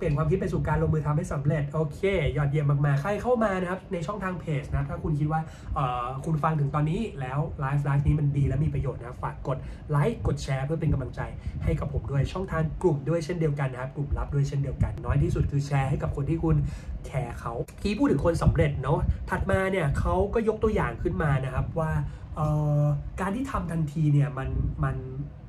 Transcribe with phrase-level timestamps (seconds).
[0.00, 2.00] เปลี่ยนความคิดไปสู่การลงมือทำให้สำเร็จโอเค
[2.36, 5.40] ยอดเยี่ยมมากๆ ใครเข้ามานะครับในช่องทางเพจนะถ้าคุณคิดว่า
[6.24, 9.58] คุณฟังถึงตอนนี้แล้วไลฟ์ไลฟ์นี้มันดีและมีประโยชน์นะฝากกด
[9.90, 11.20] ไลค์กดแชร์เพื่อเป็นกำลังใจ
[11.64, 16.56] ให้กับผมด้วยช่องทางกลุ่มด้วยเช่นเดียวกันนะครับกลุ่มลับด้วยเช่นเดียวกัน น้อยที่สุดคือแชร์ให้กับคนที่คุณ
[17.06, 21.90] แคร์เขาที่พูดถึงคนสำเร็จเนาะถัดมาเนี่ยเขาก็ยกตัวอย่างขึ้นมานะครับว่า
[23.20, 24.48] การที่ทำทันทีเนี่ยมัน
[24.84, 24.96] มัน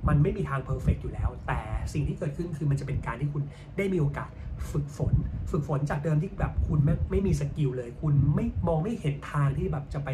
[0.08, 1.62] มันไม่มีทาง perfect อยู่แล้ว แต่
[1.94, 3.44] สิ่งที่เกิดขึ้นคือมันจะเป็นการที่คุณ
[3.78, 4.30] ได้มีโอกาส
[4.72, 5.14] ฝึกฝน
[5.52, 10.10] ฝึกฝนจากเดิมที่แบบคุณไม่ไม่มี skill เลย คุณไม่มองไม่เห็นทางที่แบบจะไป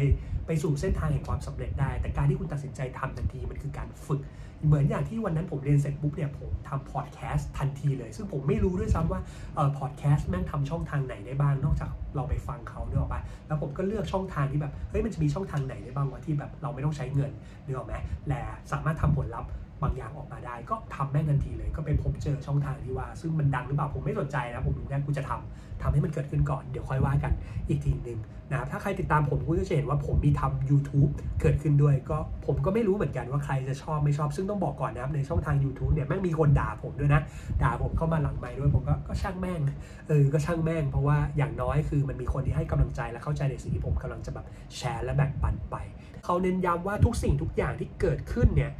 [0.46, 4.22] ไปสู่เส้นทางแห่งความสำเร็จได้ แต่การที่คุณตัดสินใจทำทันทีมันคือการฝึก
[4.66, 9.20] เหมือนอย่างที่วันนั้นผมเรียนเสร็จปุ๊บเนี่ยผมทำพอดแคสต์ทันทีเลย ซึ่งผมไม่รู้ด้วยซ้ำว่า
[9.54, 17.32] เออพอดแคสต์แม่งทำช่องทางไหนได้บ้างนอกจากเราไปฟังเขาเนอะปะแล้วผมก็เลือกช่องทางที่แบบเฮ้ยมันจะมีช่องทางไหนได้บ้างวะที่แบบเราไม่ต้องใช้เงิน
[17.64, 17.94] เนอะไหม
[18.28, 18.40] และ
[18.72, 19.50] สามารถทำผลลัพธ์
[19.82, 27.32] บางอย่างออกมาได้ก็ทำแม่งทันทีเลยก็ไปพบเจอช่องทางที่ว่า ซึ่งมันดังหรือเปล่าผมไม่สนใจนะผมรู้แค่กูจะทำทำให้มันเกิดขึ้นก่อนเดี๋ยวค่อยว่ากัน
[27.68, 28.18] อีกทีหนึ่ง
[28.52, 37.22] นะถ้าใครติดตามผมก็จะเห็นว่าผมมีทำ YouTube เกิดขึ้นด้วย ก็ผมก็ไม่รู้เหมือนกันว่าใครจะชอบไม่ชอบ ซึ่งต้องบอกก่อนนะครับในช่องทาง YouTube เนี่ยแม่งมีคนด่าผมด้วยนะ
[37.62, 39.60] ด่าผมเข้ามาหลังไมด้วยผมก็ก็ช่างแม่ง
[40.08, 45.76] เออก็ช่างแม่ง เพราะว่าอย่างน้อยคือมันมีคนที่ให้กำลังใจและเข้าใจในสิ่งที่ผมกำลังจะแบบแชร์และแบ่งปันไป
[46.24, 48.72] เขาเน้นย้ำว่าทุกสิ่งทุกอย่างที่เกิดขึ้นเนี่ย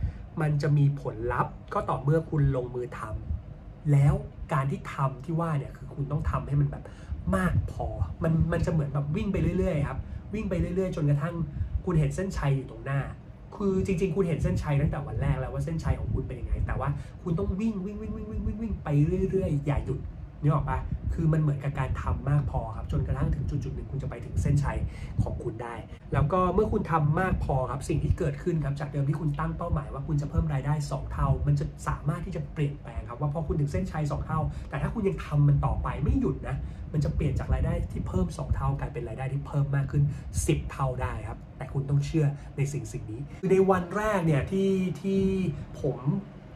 [0.42, 4.14] มันจะมีผลลัพธ์ก็ต่อเมื่อคุณลงมือทำแล้ว
[4.52, 6.84] การที่ทำที่ว่าเนี่ยคือคุณต้องทำให้มันแบบ
[7.36, 7.86] มากพอ
[8.22, 9.98] มันมันจะเหมือนแบบวิ่งไปเรื่อยๆครับ
[10.34, 11.34] วิ่งไปเรื่อยๆ จนกระทั่ง
[11.84, 13.00] คุณเห็นเส้นชัยอยู่ตรงหน้า
[13.56, 16.88] คือจริง ๆ คุณเห็นเส้นชัยตั้งแต่วันแรกแล้วว่าเส้นชัยของคุณเป็นยังไง แต่ว่า
[17.22, 18.88] คุณต้องวิ่งวิ่งวิ่งวิ่งวิ่งวิ่งวิ่งไป
[19.30, 19.98] เรื่อยๆ อย่าหยุด
[20.42, 20.78] นี่ออกปะ
[21.14, 24.78] คือมันเหมือนกับการทำมากพอครับ จนกระทั่งถึงจุดจุดหนึ่งคุณจะไปถึงเส้นชัย
[25.22, 25.74] ของคุณได้
[26.12, 34.40] แล้วก็เมื่อคุณทำมากพอครับสิ่งที่เกิดขึ้นครับจากเดิมที่คุณตั้งเป้าหมายว่าคุณจะเพิ่มรายได้ 2 เท่า มันจะสามารถที่จะเปลี่ยนแปลงครับว่าพอคุณถึงเส้นชัย 2 เท่า
[34.70, 36.56] แต่ถ้าคุณยังทำมันต่อไปไม่หยุดนะ
[36.92, 40.02] มันจะเปลี่ยนจากรายได้ที่เพิ่ม 2 เท่ากลายเป็นรายได้ที่เพิ่มมากขึ้น
[40.36, 44.70] 10 เท่าได้ครับแต่คุณต้องเชื่อในสิ่งสิ่งนี้คือในวันแรกเนี่ยที่
[45.02, 45.22] ที่
[45.80, 45.98] ผม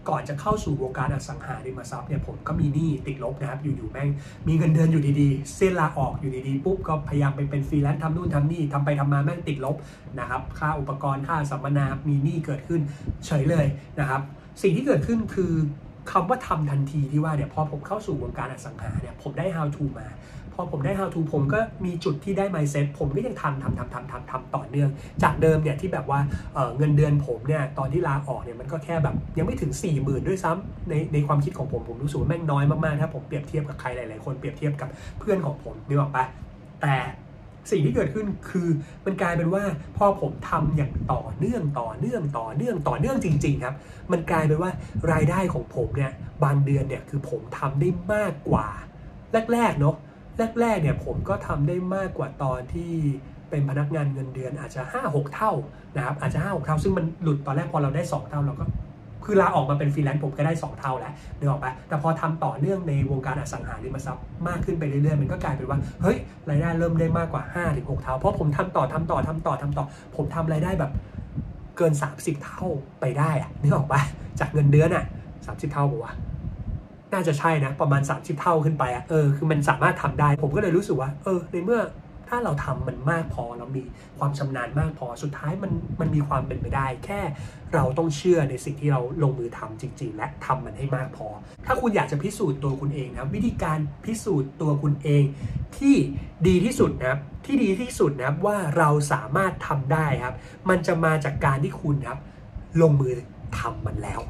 [0.09, 4.09] ก่อนจะเข้าสู่วงการอสังหาริมทรัพย์เนี่ยผมก็มีหนี้ติดลบนะครับ อยู่ๆแม่ง
[4.49, 9.77] มีเงินเดือนอยู่ดีๆ เซ็นลาออกอยู่ดีๆปุ๊บก็พยายามไปเป็นฟรีแลนซ์ทำนู่นทำนี่ทำไปทำมาแม่งติดลบ
[10.21, 12.81] นะครับ ค่าอุปกรณ์ค่าสัมมนามีหนี้เกิดขึ้น
[13.27, 13.67] เฉยเลย
[14.01, 14.21] นะครับ
[14.63, 15.53] สิ่งที่เกิดขึ้นคือ
[16.13, 20.09] คำว่าทำทันทีที่ว่าเนี่ยพอผมเข้าสู่วงการอสังหาเนี่ยผมได้ how to มา
[20.55, 24.91] พอผมได้ how to ผมก็มีจุดที่ได้ mindset ผมก็ยังทำทำทำทำทำทำต่อเนื่อง
[25.23, 26.21] จากเดิมเนี่ยที่แบบว่า
[26.55, 36.25] เเงินเดือนผมเนี่ยตอนที่ลาออกเนี่ยมันก็แค่แบบยังไม่ถึง 4 0,000 ด้วยซ้ำในในความคิดของผมผมรู้สึกว่าแม่งน้อยมากๆถ้าผมเปรียบเทียบกับใครหลายๆคนเปรียบเทียบกับเพื่อนของผมนึกออกปะ
[36.83, 36.97] แต่
[37.71, 38.69] สิ่งที่เกิดขึ้นคือ
[39.07, 39.65] มันกลายเป็นว่า
[39.97, 43.75] พอผมทำอย่างต่อเนื่องต่อเนื่องต่อเนื่องต่อเนื่องจริง ๆ ครับ
[44.13, 44.71] มันกลายเป็นว่า
[45.13, 46.13] รายได้ของผมเนี่ย
[46.45, 48.67] บางเดือนเนี่ยคือผมทำได้มากกว่า
[49.53, 49.97] แรกๆเนาะ
[50.61, 52.93] แรกๆเนี่ยผมก็ทำได้มากกว่าตอนที่
[53.51, 55.53] เป็นพนักงานเงินเดือนอาจจะ 5 6 เท่า
[55.97, 58.65] นะครับอาจจะ 5 6 เท่า ซึ่งมันหลุดตอนแรกพอเราได้ 2 เท่าเราก็
[59.25, 66.17] คือลาออกมาเป็นฟรีแลนซ์ผมก็ได้ 2 เท่าแล้วนึกออกปะแต่พอทำต่อเนื่องในวงการอสังหาริมทรัพย์มากขึ้นไปเรื่อยๆ มันก็กลายเป็นว่า เฮ้ย
[66.51, 69.85] รายได้เริ่มได้มากกว่า5ถึง6เท่า เพราะผมทำต่อทำต่อทำต่อทำต่อ
[70.17, 70.91] ผมทำรายได้แบบ
[71.77, 72.67] เกิน 30 เท่า
[73.01, 74.01] ไปได้อะนึกออกปะ
[74.41, 75.05] จากเงินเดือนอะ
[75.39, 76.15] 30เท่าบอกว่า
[77.13, 81.81] น่าจะใช่นะ ประมาณ 30 เท่าขึ้นไปอะเออคือมันสามารถทำได้ ผมก็เลยรู้สึกว่า เออ ในเมื่อ
[82.29, 83.83] ถ้าเราทำมันมากพอเรามี
[84.19, 87.21] ความชำนาญมากพอสุดท้ายมันมันมีความเป็นไปได้ แค่
[87.75, 91.27] เราต้องเชื่อในสิ่งที่เราลงมือทำจริง ๆ และทำมันให้มากพอ
[91.67, 95.23] ถ้าคุณอยากจะพิสูจน์ตัวคุณเองนะวิธีการพิสูจน์ตัวคุณเอง
[95.79, 95.97] ที่
[96.49, 100.35] ดีที่สุดนะที่ดีที่สุดนะว่าเราสามารถทำได้ครับ
[100.69, 102.19] มันจะมาจากการที่คุณครับ
[102.83, 103.13] ลงมือ
[103.59, 104.21] ทำมันแล้ว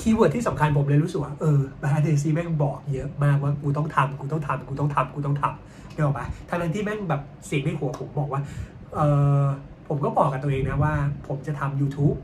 [0.00, 8.40] keyword ที่สำคัญผมเลยรู้สึกว่า เออบาเดซีแม่งบอกเยอะมากว่ากูต้องทำกูต้องทำกูต้องทำกูต้องทำเดี๋ยวปะทางนั้นที่แม่งแบบเสียงในหัวผมบอกว่า
[8.94, 9.00] เอ
[9.42, 9.44] อ
[9.88, 10.94] ผมก็บอกกับตัวเองนะว่า
[11.26, 12.16] ผมจะทำ YouTube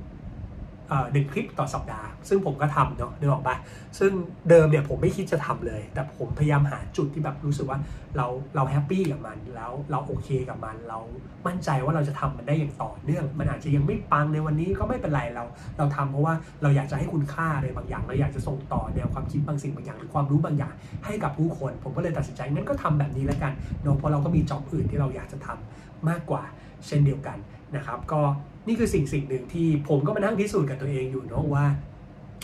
[1.12, 3.56] หนึ่งคลิปต่อสัปดาห์ ซึ่งผมก็ทำเนาะนึกออกปะ
[3.98, 4.12] ซึ่ง
[4.50, 7.78] เดิมเนี่ยผมไม่คิดจะทำเลย แต่ผมพยายามหาจุดที่แบบรู้สึกว่า
[8.16, 10.98] เราเรา happy กับมันแล้วเราโอเคกับมัน เรา
[11.46, 15.44] มั่นใจว่าเราจะทำมันได้อย่างต่อเนื่อง มันอาจจะยังไม่ปังในวันนี้ก็ไม่เป็นไรเรา
[15.78, 20.74] เราทำเพราะว่าเราอยากจะให้คุณค่าอะไรบางอย่าง เราอยากจะส่งต่อแนวความคิดบางสิ่งบางอย่างหรือความรู้บางอย่าง
[21.04, 23.52] ให้กับผู้คน ผมก็เลยตัดสินใจงั้นก็ทำแบบนี้แล้วกัน
[23.82, 26.42] เนาะเพราะเราก็มีจ็อบอื่นที่เราอยากจะทำมากกว่า
[26.86, 27.38] เช่นเดียวกัน
[27.76, 28.20] นะครับก็
[28.66, 31.66] นี่คือสิ่งสิ่งหนึ่งที่ผมก็มานั่งพิสูจน์กับตัวเองอยู่เนาะว่า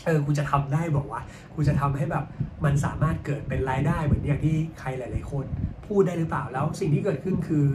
[0.04, 1.20] เออคุณจะทำได้บอกว่า
[1.54, 2.24] คุณจะทำให้แบบ
[2.64, 5.44] มันสามารถเกิดเป็นรายได้เหมือนอย่างที่ใครหลาย ๆ คน
[5.86, 7.66] พูดได้หรือเปล่าแล้วสิ่งที่เกิดขึ้นคือ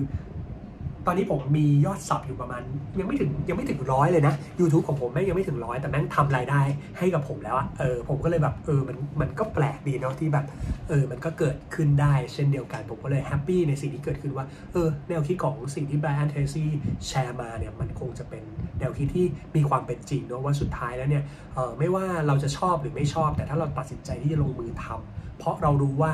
[1.07, 2.61] ตอนนี้ผมมียอด sub อยู่ประมาณ
[2.99, 6.61] ยังไม่ถึงยังไม่ถึงร้อยเลยนะ YouTube ของผมแม่งยังไม่ถึงร้อยแต่แม่งทำรายได้
[6.97, 10.45] ให้กับผมแล้วอะเออผมก็เลยแบบเออมันมันก็แปลกดีเนาะที่แบบ
[10.89, 16.69] เออมันก็เกิดขึ้นได้เช่นเดียวกัน ผมก็เลย happy ในสิ่งที่เกิดขึ้นว่าเออแนวคิดของสิ่งที่ Brian Tracy
[17.07, 18.43] แชร์มาเนี่ยมันคงจะเป็น
[18.79, 19.25] แนวคิดที่
[19.55, 21.23] มีความเป็นจริงเนาะว่าสุดท้ายแล้วเนี่ย
[21.55, 26.11] เออไม่ว่าเราจะชอบหรือไม่ชอบ แต่ถ้าเราตัดสินใจที่จะลงมือทำเพราะเรารู้ว่า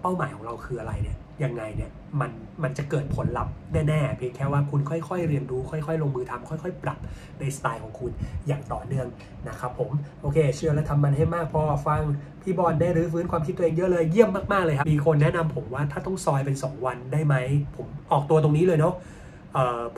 [0.00, 1.90] เป้าหมายของเราคืออะไรเนี่ย ยังไงเนี่ย
[2.20, 2.30] มัน
[2.62, 3.52] มันจะเกิดผลลัพธ์
[3.88, 6.98] แน่ๆ เพียงแค่ว่าคุณค่อยๆ เรียนรู้ค่อยๆ ลงมือทำค่อยๆ ปรับ
[7.40, 8.12] ในสไตล์ของคุณ
[8.46, 9.06] อย่างต่อเนื่อง
[9.48, 9.90] นะครับผม
[10.22, 12.00] โอเค เชื่อและทำมันให้มากพอฟัง
[12.42, 17.34] พี่บอลได้รื้อฟื้นความคิดตัวเองเยอะเลยเยี่ยมมากๆเลยครับมีคนแนะนำผมว่าถ้าต้องซอยเป็น 2 วันได้ไหม
[17.76, 18.94] ผมออกตัวตรงนี้เลยเนาะ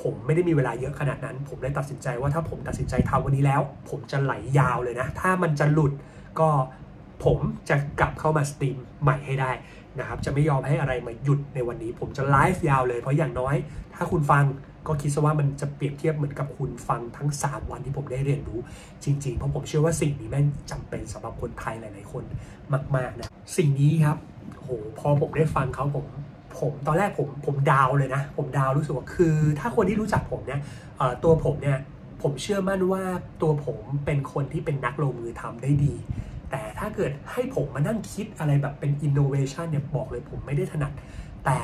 [0.02, 5.92] ผมไม่ได้มีเวลาเยอะขนาดนั้น ผมเลยตัดสินใจว่าถ้าผมตัดสินใจทำวันนี้แล้ว ผมจะไหลยาวเลยนะ ถ้ามันจะหลุด
[6.40, 6.48] ก็
[7.24, 7.38] ผม
[7.68, 9.50] จะกลับเข้ามาสตรีมใหม่ให้ได้
[9.98, 13.54] นะครับจะไม่ยอมให้อะไรมาหยุดในวันนี้ ผมจะไลฟ์ยาวเลย เพราะอย่างน้อย
[13.94, 14.44] ถ้าคุณฟัง
[14.86, 18.58] ก็คิดซะว่ามันจะเปรียบเทียบเหมือนกับคุณฟังทั้ง 3 วันที่ผมได้เรียนรู้
[19.04, 22.24] จริงๆ เพราะผมเชื่อว่าสิ่งนี้แม่งจำเป็นสำหรับคนไทยหลายๆคน
[22.96, 24.18] มากๆนะสิ่งนี้ครับ
[24.54, 24.68] โห
[24.98, 26.06] พอผมได้ฟังเขาผม
[26.58, 30.60] ผมตอนแรกผมผมดาวเลยนะ ผมดาวรู้สึกว่าคือ ถ้าคนที่รู้จักผมเนี่ย
[31.24, 31.78] ตัวผมเนี่ย
[32.22, 33.02] ผมเชื่อมั่นว่า
[33.42, 35.94] ตัวผมเป็นคนที่เป็นนักลงมือทำได้ดี
[36.50, 40.92] แต่ถ้าเกิดให้ผมมานั่งคิดอะไรแบบเป็นอินโนเวชันเนี่ยบอกเลยผมไม่ได้ถนัด
[41.44, 41.58] แต่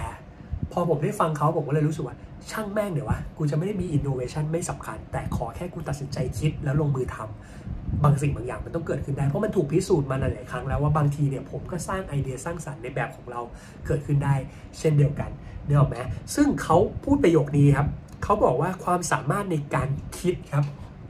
[0.73, 2.17] พอผมได้ฟังเขาผมก็เลยรู้สึกว่า
[2.51, 13.41] ช่างแม่งเดี๋ยววะกูจะไม่ได้มีอินโนเวชันไม่สำคัญ แต่ขอแค่กูตัดสินใจคิดแล้วลงมือทำบางสิ่งบางอย่างมันต้องเกิดขึ้นได้ เพราะมันถูกพิสูจน์มาหลายครั้งแล้วว่าบางทีเนี่ยผมก็สร้างไอเดียสร้างสรรค์ในแบบของเรา
[13.87, 14.35] เกิดขึ้นได้
[14.79, 15.31] เช่นเดียวกัน
[15.67, 15.97] เนอไหม
[16.35, 17.89] ซึ่งเขาพูดประโยคนี้ครับ
[18.23, 19.89] เขาบอกว่าความสามารถในการ
[20.19, 20.65] คิดครับ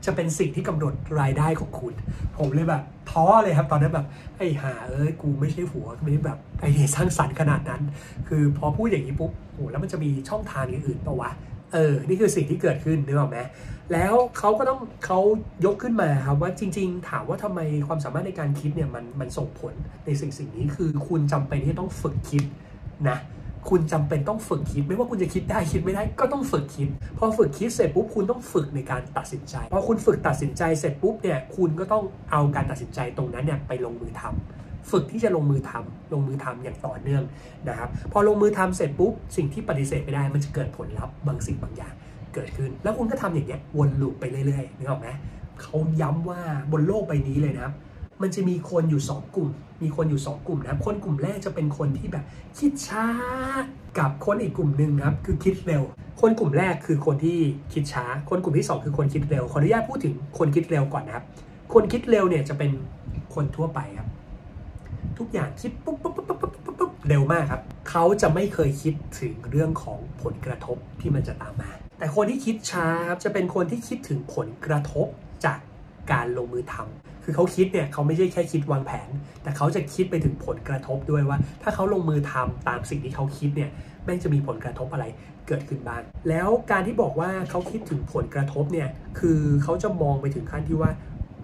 [0.05, 1.93] จะเป็นสิ่งที่กำหนดรายได้ของคุณ
[2.37, 4.07] ผมเลยแบบท้อเลยครับตอนนั้นแบบ
[4.37, 7.81] ไอ้หาเอ้ยกูไม่ใช่หัวไม่แบบไอเดียสร้างสรรค์ขนาดนั้น
[8.27, 11.31] คือพอพูดอย่างนี้ปุ๊บโอ้แล้วมันจะมีช่องทางอื่นๆปะวะ
[11.73, 13.39] เออ นี่คือสิ่งที่เกิดขึ้นนึกออกไหม
[13.93, 15.19] แล้วเขาก็ต้องเขา
[15.65, 19.73] ยกขึ้นมาครับว่าจริง ๆ ถามว่าทำไมความสามารถในการคิดเนี่ยมันมันส่งผล
[20.05, 22.43] ในสิ่งสิ่งนี้คือคุณจำเป็นที่ต้องฝึกคิด
[23.09, 23.17] นะ
[23.69, 37.23] คุณจำเป็นต้องฝึกคิด ไม่ว่าคุณจะคิดได้คิดไม่ได้ก็ต้องฝึกคิด พอฝึกคิดเสร็จปุ๊บคุณต้องฝึกในการตัดสินใจ พอคุณฝึกตัดสินใจเสร็จปุ๊บเนี่ยคุณก็ต้องเอาการตัดสินใจตรงนั้นเนี่ยไปลงมือทำฝึกที่จะลงมือทำลงมือทำอย่างต่อเนื่อง
[37.69, 41.93] นะครับ พอลงมือทำเสร็จปุ๊บ สิ่งที่ปฏิเสธไม่ได้มันจะเกิดผลลัพธ์บางสิ่งบางอย่าง
[42.33, 45.09] เกิดขึ้น แล้วคุณก็ทำอย่างเงี้ยวนลูปไปเรื่อยๆนึกออกไหม
[45.61, 46.41] เขาย้ำว่า
[46.71, 47.73] บนโลกใบนี้เลยนะครับ
[48.21, 49.49] มันจะมีคนอยู่ 2 กลุ่ม
[49.83, 52.25] มีคนอยู่ 2 กลุ่มนะครับ คนกลุ่มแรกจะเป็นคนที่แบบ
[52.59, 53.05] คิดช้า
[53.99, 55.83] กับคนอีกกลุ่มหนึ่งครับ คือคิดเร็ว
[56.21, 57.39] คนกลุ่มแรกคือคนที่
[57.73, 61.25] คิดช้า คนกลุ่มที่ 2 คือคนคิดเร็ว ขออนุญาตพูดถึงคนคิดเร็วก่อนนะครับ
[61.73, 62.71] คนคิดเร็วเนี่ยจะเป็น
[63.35, 64.09] คนทั่วไปครับ
[65.17, 75.07] ทุกอย่างคิดปุ๊บปุ๊บปุ๊บปุ๊บปุ๊บปุ๊บเร็วมากครับ เขาจะไม่เคยคิดถึงเรื่องของผลกระทบที่มันจะตามมา แต่คนที่คิดช้าครับจะเป็นคนที่คิดถึงผลกระทบ
[75.45, 75.59] จาก
[76.11, 79.09] การลงมือทำ คือเขาคิดเนี่ยเขาไม่ใช่แค่คิดวางแผน
[79.43, 83.69] แต่เขาจะคิดไปถึงผลกระทบด้วยว่า ถ้าเขาลงมือทำตามสิ่งที่เขาคิดเนี่ย
[84.05, 85.05] แม่งจะมีผลกระทบอะไร
[85.47, 88.87] เกิดขึ้นบ้าง แล้วการที่บอกว่าเขาคิดถึงผลกระทบเนี่ย
[89.19, 90.91] คือเขาจะมองไปถึงขั้นที่ว่า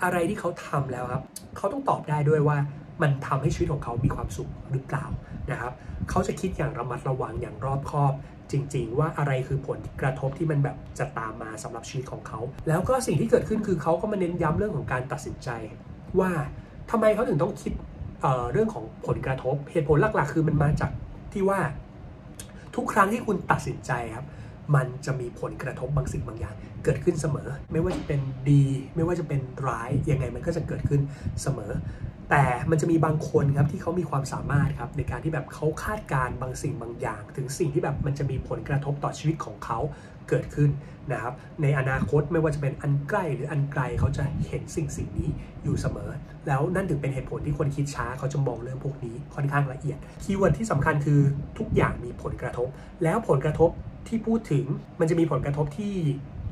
[0.03, 1.23] อะไรที่เขาทำแล้วครับ
[1.57, 2.57] เขาต้องตอบได้ด้วยว่า
[3.01, 5.05] มันทำให้ชีวิตของเขามีความสุขหรือเปล่า
[5.51, 5.73] นะครับ
[6.09, 8.13] เขาจะคิดอย่างระมัดระวังอย่างรอบคอบ
[8.51, 15.49] จริง ๆ ว่าอะไรคือผลกระทบที่มันแบบจะตามมาสำหรับชีวิตของเขา แล้วก็สิ่งที่เกิดขึ้นคือเขาก็มาเน้นย้ำเรื่องของการตัดสินใจ
[16.19, 16.31] ว่า
[16.91, 17.73] ทำไมเขาถึงต้องคิด
[18.21, 20.91] เเรื่องของผลกระทบเหตุผลหลักๆ คือมันมาจาก
[21.33, 21.59] ที่ว่า
[22.75, 24.25] ทุกครั้งที่คุณตัดสินใจครับ
[24.75, 28.19] มันจะมีผลกระทบบางสิ่งบางอย่าง เกิดขึ้นเสมอ ไม่ว่าจะเป็น
[28.49, 28.63] ดี
[28.95, 31.01] ไม่ว่าจะเป็นร้ายยังไงมันก็จะเกิดขึ้น
[31.41, 31.71] เสมอ
[32.31, 39.79] แต่มันจะมีบางคนครับที่เขามีความสามารถครับในการที่แบบเขาคาดการณ์บางสิ่งบางอย่าง ถึงสิ่งที่แบบมันจะมีผลกระทบต่อชีวิตของเขา
[40.29, 40.69] เกิดขึ้น
[41.11, 45.29] นะครับ ในอนาคตไม่ว่าจะเป็นอันใกล้หรืออันไกลเขาจะเห็นสิ่งสิ่งนี้
[45.63, 46.09] อยู่เสมอ
[46.47, 51.21] แล้วนั่นถึงเป็นเหตุผลที่คนคิดช้าเขาจะมองเรื่องพวกนี้ค่อนข้างละเอียด keyword ที่สำคัญคือ
[51.57, 52.67] ทุกอย่างมีผลกระทบ
[53.03, 53.69] แล้วผลกระทบ
[54.07, 54.65] ที่พูดถึง
[54.99, 55.93] มันจะมีผลกระทบที่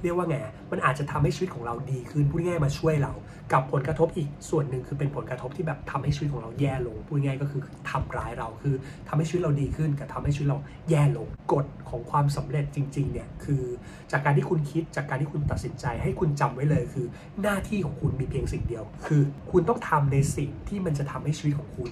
[0.03, 0.38] เรียกว่าไง
[0.72, 3.13] มันอาจจะทำให้ชีวิตของเราดีขึ้นพูดง่ายมาช่วยเรา
[3.53, 8.75] กับผลกระทบอีกส่วนหนึ่งคือเป็นผลกระทบที่แบบทำให้ชีวิตของเราแย่ลงพูดง่ายก็คือทำร้ายเราคือ
[9.08, 13.63] ทำให้ชีวิตเราดีขึ้น กับทำให้ชีวิตเราแย่ลงกฎของความสำเร็จจริงๆเนี่ยคือ
[14.12, 17.06] จากการที่คุณคิดจากการที่คุณตัดสินใจ ให้คุณจำไว้เลยคือ
[17.41, 21.91] หน้าที่ของคุณมีเพียงสิ่งเดียว คือ คุณต้องทำในสิ่งที่มันจะทำให้ชีวิตของคุณ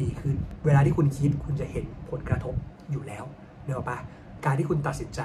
[0.00, 2.54] ดีขึ้น เวลาที่คุณคิดคุณจะเห็นผลกระทบ
[2.90, 3.24] อยู่แล้ว
[3.64, 3.98] เนอะปะ
[4.44, 5.20] การที่คุณตัดสินใจ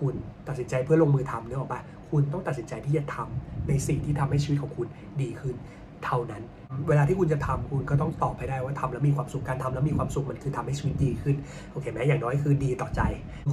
[0.00, 0.14] คุณ
[0.48, 4.86] ตัดสินใจเพื่อลงมือทำเนี่ยหรอปะคุณต้องตัดสินใจที่จะทำในสิ่งที่ทำให้ชีวิตของคุณ
[5.22, 5.56] ดีขึ้น
[6.04, 6.42] เท่านั้น
[6.88, 11.36] เวลาที่คุณจะทำคุณก็ต้องตอบให้ได้ว่าทำแล้วมีความสุขการทำแล้วมีความสุขมันคือทำให้ชีวิตดีขึ้น
[11.72, 13.00] โอเคไหมอย่างน้อยคือดีต่อใจ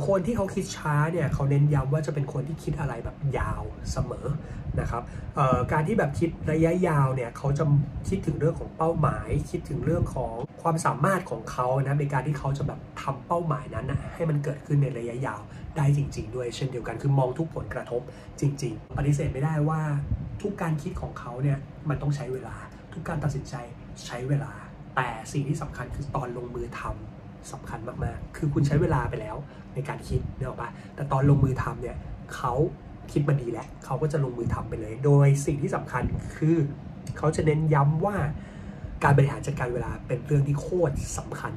[0.07, 4.27] คนที่เขาคิดช้าเนี่ยเขาเน้นย้ำว่าจะเป็นคนที่คิดอะไรแบบยาวเสมอ
[4.79, 5.03] นะครับ
[5.71, 7.63] การที่แบบคิดระยะยาวเนี่ยเขาจะ
[8.09, 15.41] คิดถึงเรื่องของเป้าหมาย คิดถึงเรื่องของความสามารถของเขานะในการที่เขาจะแบบทำเป้าหมายนั้นนะให้มันเกิดขึ้นในระยะยาว
[15.77, 18.01] ได้จริง ๆ ด้วยเช่นเดียวกันคือมองทุกผลกระทบ
[18.39, 19.81] จริง ๆ ปฏิเสธไม่ได้ว่า
[20.41, 21.57] ทุกการคิดของเขาเนี่ย
[21.89, 22.55] มันต้องใช้เวลา
[22.93, 23.55] ทุกการตัดสินใจ
[24.05, 24.51] ใช้เวลา
[24.95, 29.35] แต่สิ่งที่สำคัญคือตอนลงมือทำสำคัญมากๆ คือคุณใช้เวลาไปแล้ว
[29.73, 31.97] ในการคิดเนอะปะแต่ตอนลงมือทำเนี่ย
[32.35, 32.53] เขา
[33.11, 36.03] คิดมาดีแล้วเขาก็จะลงมือทำไปเลย โดยสิ่งที่สำคัญ
[36.37, 36.57] คือ
[37.17, 38.15] เขาจะเน้นย้ำว่า
[39.03, 41.53] การบริหารจัดการเวลาเป็นเรื่องที่โคตรสำคัญ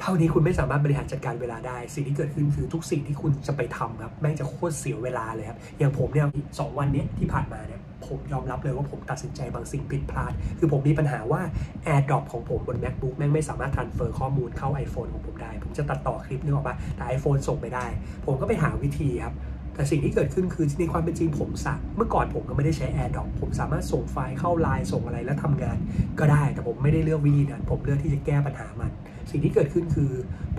[0.00, 6.26] เท่านี้คุณไม่สามารถบริหารจัดการเวลาได้ สิ่งที่เกิดขึ้นคือทุกสิ่งที่คุณจะไปทำครับแม่งจะโคตรเสียเวลาเลยครับ อย่างผมเนี่ย
[6.58, 11.40] สองวันนี้ที่ผ่านมาเนี่ยผมยอมรับเลยว่าผมตัดสินใจบางสิ่งผิดพลาด คือผมมีปัญหาว่า
[11.86, 17.86] AirDrop ของผมบน MacBook แม่งไม่สามารถ transfer ข้อมูลเข้า iPhone ของผมได้ ผมจะตัดต่อคลิปนึกออกปะแต่ iPhone ส่งไปได้
[18.26, 19.34] ผมก็ไปหาวิธีครับ
[19.74, 25.78] แต่สิ่งที่เกิดขึ้นคือในความเป็นจริงผมสักเมื่อก่อนผมก็ไม่ได้ใช้ AirDrop ผมสามารถส่งไฟล์เข้าไลน์ส่งอะไรแล้วทำงาน
[26.18, 28.90] ก็ได้แต่ผมไม่ได้เลือกวิธีนั้นผมเลือกที่จะแก้ปัญหามัน
[29.30, 30.10] สิ่งที่เกิดขึ้นคือ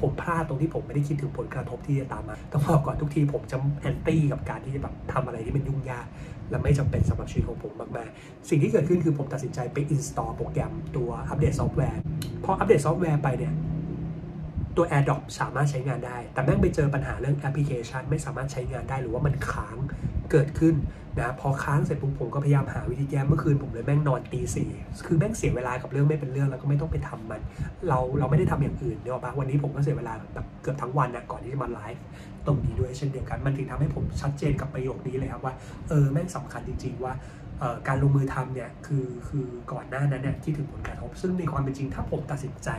[0.02, 6.06] ผมพลาดตรงที่ผมไม่ได้คิดถึงผลกระทบที่จะตามมาต้องบอกก่อนทุกทีผมจะ anti กับการที่จะแบบทำอะไรที่มันยุ่งยาก
[6.50, 12.02] และไม่จำเป็นสำหรับชีวิตของผมมากๆ สิ่งที่เกิดขึ้นคือผมตัดสินใจไป install โปรแกรมตัวอัปเดตซอฟต์แวร์
[12.44, 13.54] พออัปเดตซอฟต์แวร์ไปเนี่ย
[14.78, 19.78] ตัว AirDrop สามารถใช้งานได้ แต่แม่งไปเจอปัญหาเรื่องแอปพลิเคชัน ไม่สามารถใช้งานได้หรือว่ามันค้าง
[20.32, 20.76] เกิดขึ้น
[21.20, 24.70] นะพอค้างเสร็จปุ๊บผมก็พยายามหาวิธีแก้เมื่อคืนผมเลยแม่งนอนตีสี่
[25.08, 27.42] คือแม่งเสียเวลากับเรื่องไม่เป็นเรื่องแล้วก็ไม่ต้องไปทำมัน
[27.88, 32.04] เราเราไม่ได้ทำอย่างอื่นเนอะปะวันนี้ผมก็เสียเวลาแบบเกือบทั้งวันนะก่อนที่จะมาไลฟ์
[32.46, 35.54] ตรงนี้ด้วยเช่นเดียวกันมันถึงทำให้ผมชัดเจนกับประโยคนี้เลยครับว่า
[35.90, 37.14] เออแม่งสำคัญจริง ๆ ว่า
[37.88, 42.70] การลงมือทำเนี่ยคือคือก่อนหน้านั้นเนี่ยที่ถึงผลกระทบ ซึ่งในความเป็นจริงถ้าผมตัดสินใจ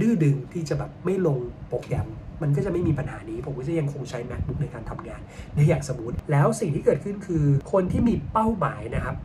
[0.00, 2.08] ดื้อดึงที่จะแบบไม่ลงโปรแกรม
[2.42, 5.20] มันก็จะไม่มีปัญหานี้ ผมก็จะยังคงใช้ MacBook ในการทำงาน
[5.54, 9.16] ในอย่างสมมติแล้วสิ่งที่เกิดขึ้นคือ คนที่มีเป้าหมายนะครับ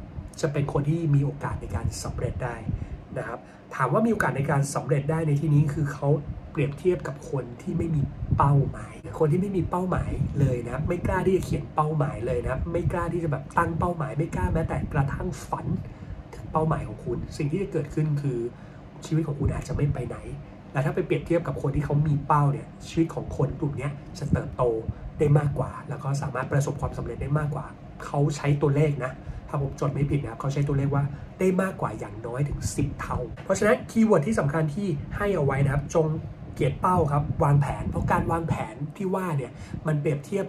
[0.42, 2.56] จะเป็นคนที่มีโอกาสในการสำเร็จได้
[3.18, 3.40] นะครับ
[3.76, 6.10] ถามว่ามีโอกาสในการสำเร็จได้ในที่นี้คือเขา
[6.56, 8.02] เปรียบเทียบกับคนที่ไม่มี
[8.38, 15.66] เป้าหมาย คนที่ไม่มีเป้าหมายเลยนะ ไม่กล้าที่จะเขียนเป้าหมายเลยนะ ไม่กล้าที่จะแบบตั้งเป้าหมาย ไม่กล้าแม้แต่กระทั่งฝัน
[16.34, 18.40] ถึงเป้าหมายของคุณ สิ่งที่จะเกิดขึ้นคือ
[19.06, 20.18] ชีวิตของคุณอาจจะไม่ไปไหน
[20.74, 24.64] และถ้าไปเปรียบเทียบกับคนที่เขามีเป้าเนี่ยชีวิตของคนกลุ่มนี้จะเติบโต
[25.20, 27.66] ได้มากกว่า แล้วก็สามารถประสบความสำเร็จได้มากกว่า
[28.06, 29.12] เขาใช้ตัวเลขนะ
[29.50, 31.04] ถ้าผมจดไม่ผิดนะครับเขาใช้ตัวเลขว่า
[31.40, 36.06] ได้มากกว่าอย่างน้อยถึง 10 เท่า เพราะฉะนั้น keyword ที่สำคัญที่ให้เอาไว้นะครับจง
[36.56, 39.52] clear เป้าครับวางแผน เพราะการวางแผนที่ว่าเนี่ย
[39.88, 40.46] มันเปรียบเทียบ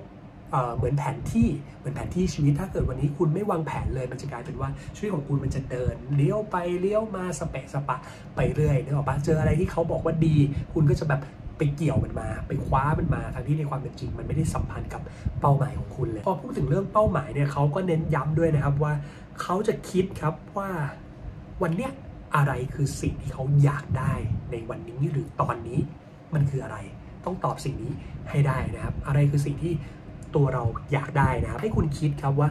[0.77, 1.49] เหมือนแผนที่
[1.79, 7.97] เหมือนแผนที่ชีวิตถ้าเกิดวันนี้คุณไม่วางแผนเลยมันจะกลายเป็นว่าชีวิตของคุณมันจะเดินเลี้ยวไปเลี้ยวมาสเปะสปะ
[8.37, 10.37] ไปเรื่อยนึกออกปะเจออะไรที่เขาบอกว่าดี
[10.75, 11.21] คุณก็จะแบบ
[11.59, 15.03] ไปเกี่ยวมันมา ไปคว้ามันมาทั้งที่ในความเป็นจริง มันไม่ได้สัมพันธ์กับ
[15.41, 18.93] เป้าหมายของคุณเลยพอพูดถึงเรื่องเป้าหมายเนี่ยเขาก็เน้นย้ำด้วยนะครับว่า
[19.43, 20.71] เขาจะคิดครับว่า
[21.63, 21.93] วันเนี้ย
[22.35, 24.13] อะไรคือสิ่งที่เขาอยากได้
[24.51, 25.79] ในวันนี้หรือตอนนี้
[26.35, 26.79] มันคืออะไร
[27.25, 27.93] ต้องตอบสิ่งนี้
[28.31, 29.73] ให้ได้นะครับ อะไรคือสิ่งที่
[30.35, 32.49] ตัวเราอยากได้นะครับ ให้คุณคิดครับว่า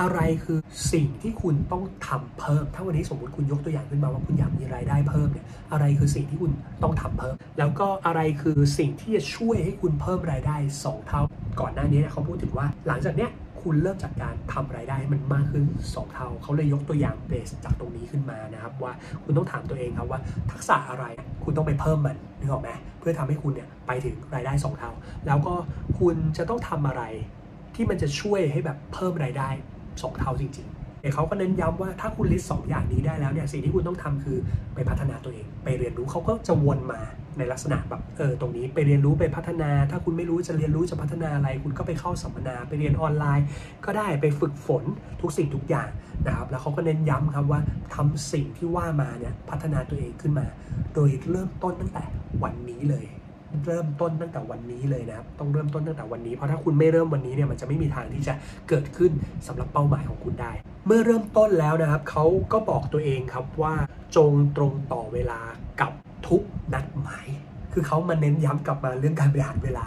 [0.00, 0.58] อะไรคือ
[0.92, 6.52] สิ่งที่คุณต้องทำเพิ่ม ถ้าวันนี้สมมติคุณยกตัวอย่างขึ้นมาว่าคุณอยากมีรายได้เพิ่มเนี่ยอะไรคือสิ่งที่คุณ
[6.82, 11.22] ต้องทำเพิ่ม แล้วก็อะไรคือสิ่งที่จะช่วยให้คุณเพิ่มรายได้ 2 เท่า
[11.60, 13.30] ก่อนหน้านี้เขาพูดถึงว่าหลังจากเนี้ย
[13.62, 18.92] คุณเริ่มจากการทำรายได้ให้มันมากขึ้น 2 เท่าเขาเลยยกตัวอย่างเบสจากตรงนี้ขึ้นมานะครับว่า
[19.24, 21.04] คุณต้องถามตัวเองครับว่าทักษะอะไร
[21.44, 24.90] คุณต้องไปเพิ่มมันนึกออกไหมเพื่อทำให้คุณเนี่ยไปถึงรายได้ 2 เท่า
[25.26, 25.54] แล้วก็
[25.98, 27.02] คุณจะต้องทำอะไร
[27.74, 29.48] ที่มันจะช่วยให้แบบเพิ่มรายได้
[29.86, 34.38] 2 เท่าจริงๆเขาก็เน้นย้ำว่าถ้าคุณลิสต์สองอย่างนี้ได้แล้วเนี่ยสิ่งที่คุณต้องทำคือ
[34.74, 37.00] ไปพัฒนาตัวเอง ไปเรียนรู้เขาก็จะวนมา
[37.38, 43.46] ในลักษณะแบบเออตรงนี้ไปเรียนรู้ไปพัฒนา ถ้าคุณไม่รู้จะเรียนรู้จะพัฒนาอะไร คุณก็ไปเข้าสัมมนาไปเรียนออนไลน์
[43.84, 44.84] ก็ได้ไปฝึกฝน
[45.20, 45.88] ทุกสิ่งทุกอย่าง
[46.26, 47.60] นะครับแล้วเขาก็เน้นย้ำครับว่า
[47.94, 50.46] ทำสิ่งที่ว่ามาเนี่ยพัฒนาตัวเองขึ้นมา
[50.94, 52.04] โดยเริ่มต้นตั้งแต่
[52.42, 53.06] วันนี้เลย
[53.66, 58.34] เริ่มต้นตั้งแต่วันนี้เลยนะครับต้องเริ่มต้นตั้งแต่วันนี้เพราะถ้าคุณไม่เริ่มวันนี้เนี่ยมันจะไม่มีทางที่จะ
[58.68, 59.12] เกิดขึ้น
[59.46, 60.52] สำหรับเป้าหมายของคุณได้
[60.86, 63.74] เมื่อเริ่มต้นแล้วนะครับเขาก็บอกตัวเองครับว่า
[64.16, 65.40] จงตรงต่อเวลา
[65.80, 65.92] กับ
[66.28, 66.42] ทุก
[66.74, 67.26] นัดหมาย
[67.72, 69.86] คือเขามาเน้นย้ำกลับมาเรื่องการบริหารเวลา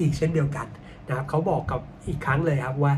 [0.00, 0.66] อีกเช่นเดียวกัน
[1.08, 2.92] นะครับเขาบอกกับอีกครั้งเลยครับว่า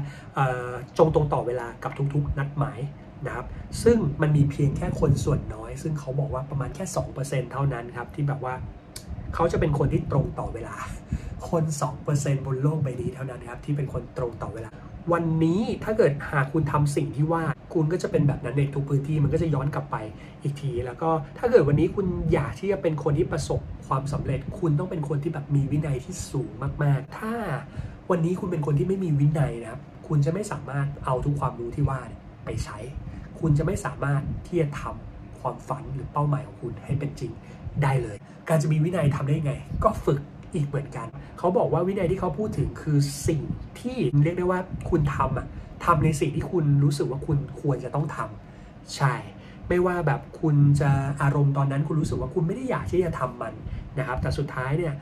[0.99, 2.79] จงตรงต่อเวลากับทุกๆ นัดหมาย
[3.27, 3.47] นะครับ
[3.83, 6.85] ซึ่งมันมีเพียงแค่คนส่วนน้อย ซึ่งเขาบอกว่าประมาณแค่
[7.19, 8.55] 2%เท่านั้นครับที่แบบว่า
[9.35, 10.77] เขาจะเป็นคนที่ตรงต่อเวลา
[11.51, 11.65] คน
[12.05, 14.71] 2%บนโลกใบนี้เท่านั้นครับที่เป็นคนตรงต่อเวลา
[15.13, 17.43] วันนี้ถ้าเกิดหากคุณทำสิ่งที่ว่า
[17.75, 19.97] คุณก็จะเป็นแบบนั้นในทุกพื้นที่มันก็จะย้อนกลับไป
[20.43, 26.51] อีกที แล้วก็ถ้าเกิดวันนี้คุณอยากที่จะเป็นคนที่ประสบความสำเร็จ คุณต้องเป็นคนที่แบบมีวินัยที่สูง
[26.83, 27.35] มาก ๆ ถ้า
[28.11, 32.01] วันนี้คุณเป็นคนที่ไม่มีวินัยนะครับ คุณจะไม่สามารถเอาทุกความรู้ที่ว่า
[32.45, 32.79] ไปใช้
[33.41, 37.33] คุณจะไม่สามารถที่จะทำความฝันหรือเป้าหมายของคุณให้เป็นจริง
[37.83, 38.17] ได้เลย
[38.49, 39.53] การจะมีวินัยทำได้ไง
[39.85, 40.21] ก็ฝึก
[40.55, 41.07] อีกเหมือนกัน
[41.39, 42.99] เขาบอกว่าวินัยที่เขาพูดถึงคือ
[43.29, 43.41] สิ่ง
[43.81, 44.61] ที่เรียกได้ว่า
[44.91, 45.47] คุณทำอะ
[45.85, 49.15] ทำในสิ่งที่คุณรู้สึกว่าคุณควรจะต้องทำใช่
[49.69, 50.91] ไม่ว่าแบบคุณจะ
[51.23, 53.53] อารมณ์ตอนนั้นคุณรู้สึกว่าคุณไม่ได้อยากที่จะทำมัน
[53.99, 54.95] นะครับแต่สุดท้ายเนี่ย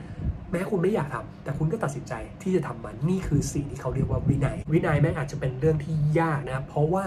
[0.51, 7.05] แม้คุณไม่อยากทำแต่คุณก็ตัดสินใจที่จะทำมันนี่คือสิ่งที่เขาเรียกว่าวินัย วินัยแม้อาจจะเป็นเรื่องที่ยากนะเพราะว่า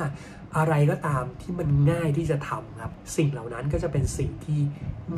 [0.57, 4.61] อะไรก็ตามที่มันง่ายที่จะทำครับ สิ่งเหล่านั้นก็จะเป็นสิ่งที่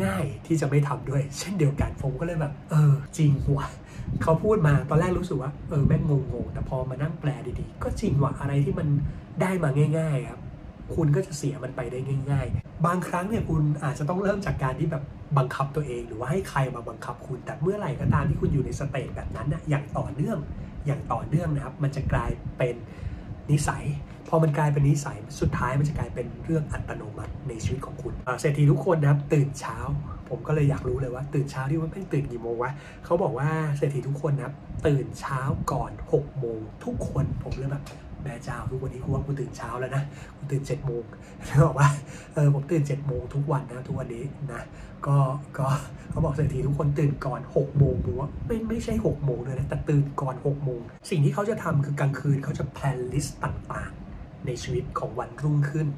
[0.05, 3.69] ง่ายที่จะไม่ทำด้วย เช่นเดียวกันผมก็เลยแบบ เออ จริงว่ะ
[4.23, 8.89] เขาพูดมาตอนแรกรู้สึกว่าเออแม่งงงๆแต่พอมานั่งแปลดีๆ ก็จริงว่ะอะไรที่มัน
[9.43, 10.41] ได้มาง่าย ๆ ครับ
[10.95, 11.99] คุณก็จะเสียมันไปได้
[12.31, 15.05] ง่าย ๆ บางครั้งเนี่ยคุณอาจจะต้องเริ่มจากการที่แบบ
[15.39, 20.39] บังคับตัวเอง หรือว่าให้ใครมาบังคับคุณ แต่เมื่อไหร่ก็ตามที่คุณอยู่ในสเตจแบบนั้นนะอย่างต่อเนื่อง
[20.87, 22.75] อย่างต่อเนื่องนะครับ มันจะกลายเป็น
[23.51, 23.85] นิสัย
[24.29, 29.77] พอมันกลายเป็นนิสัยสุดท้ายมันจะกลายเป็นเรื่องอัตโนมัติในชีวิตของคุณเศรษฐีทุกคนนะครับตื่นเช้า
[30.29, 32.73] ผมก็เลยอยากรู้เลยว่า ตื่นเช้าที่ว่าเป็นตื่นกี่โมงวะ
[33.05, 34.55] เขาบอกว่าเศรษฐีทุกคนนะครับ
[34.87, 35.41] ตื่นเช้า
[35.73, 37.85] ก่อน6โมงทุกคนผมเลยแบบ
[38.25, 40.03] แม่เจ้าทุกวันนี้กูว่ากูตื่นเช้าแล้วนะ
[40.37, 41.03] กูตื่น7จ็ดโมง
[41.47, 41.89] เขาบอกว่า
[42.35, 44.63] เออผมตื่น7จ็ดโมงทุกวันนะทุกวันนี้นะ
[45.07, 45.17] ก็
[45.59, 45.67] ก็
[46.11, 55.89] เขาบอกเศรษฐีทุกคนตื่นก่อน6โมงหรือว่าไม่ไม่ใช่6โมงเลยนะแต่ตื่นก่อน6โมงสิ่งที่เขาจะทำคือกลางคืนเขาจะ plan list ต่างๆ ในชีวิตของวันรุ่งขึ้น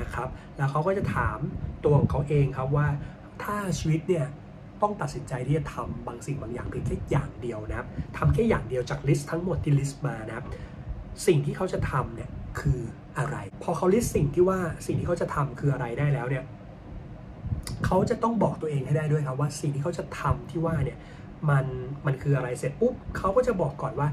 [0.00, 1.38] นะครับ แล้วเขาก็จะถาม
[1.84, 2.86] ตัวของเขาเองครับว่า
[3.42, 4.26] ถ้าชีวิตเนี่ย
[4.82, 10.46] ต้องตัดสินใจที่จะทำบางสิ่งบางอย่างเพียงแค่อย่างเดียวนะครับทำแค่อย่างเดียวจาก list ทั้งหมดที่ list มานะครับ
[11.26, 12.30] สิ่งที่เขาจะทำเนี่ย
[12.60, 12.80] คือ
[13.18, 16.44] อะไร พอเขา list สิ่งที่ว่าสิ่งที่เขาจะทำคืออะไรได้แล้วเนี่ย
[17.86, 20.98] เขาจะต้องบอกตัวเองให้ได้ด้วยครับว่าสิ่งที่เขาจะทำที่ว่าเนี่ย
[21.50, 21.66] มัน
[22.06, 24.08] มันคืออะไรเสร็จปุ๊บเขาก็จะบอกก่อนว่า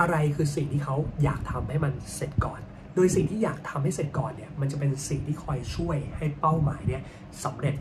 [0.00, 2.60] อะไรคือสิ่งที่เขาอยากทำให้มันเสร็จก่อน
[2.94, 7.02] โดยสิ่งที่อยากทำให้เสร็จก่อนเนี่ยมันจะเป็นสิ่งที่คอยช่วยให้เป้าหมายเนี่ย
[7.44, 7.74] สำเร็จ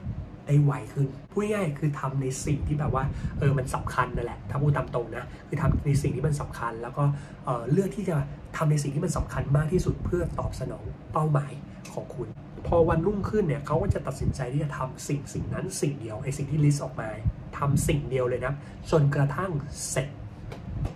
[0.48, 3.04] ได้ไวขึ้นพูดง่ายคือทำในสิ่งที่แบบว่า
[3.40, 7.04] เออมันสำคัญนั่นแหละถ้าพูดตามตรงนะคือทำในสิ่งที่มันสำคัญ แล้วก็
[7.46, 8.16] เออเลือกที่จะ
[8.58, 11.52] ทำในสิ่งที่มันสำคัญมากที่สุดเพื่อตอบสนองเป้าหมาย
[11.94, 12.28] ของคุณ
[12.68, 17.10] พอวันรุ่งขึ้นเนี่ยเขาก็จะตัดสินใจที่จะทำสิ่งสิ่งนั้นสิ่งเดียวไอ้สิ่งที่ลิสต์ออกมา
[17.58, 18.54] ทำสิ่งเดียวเลยนะ
[18.92, 19.52] จนกระทั่ง
[19.90, 20.08] เสร็จ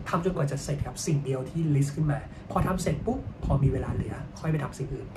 [0.10, 2.20] ทำจนกว่าจะเสร็จครับสิ่งเดียวที่ list ขึ้นมา
[2.52, 5.08] พอทำเสร็จปุ๊บพอมีเวลาเหลือ ค่อยไปทำสิ่งอื่น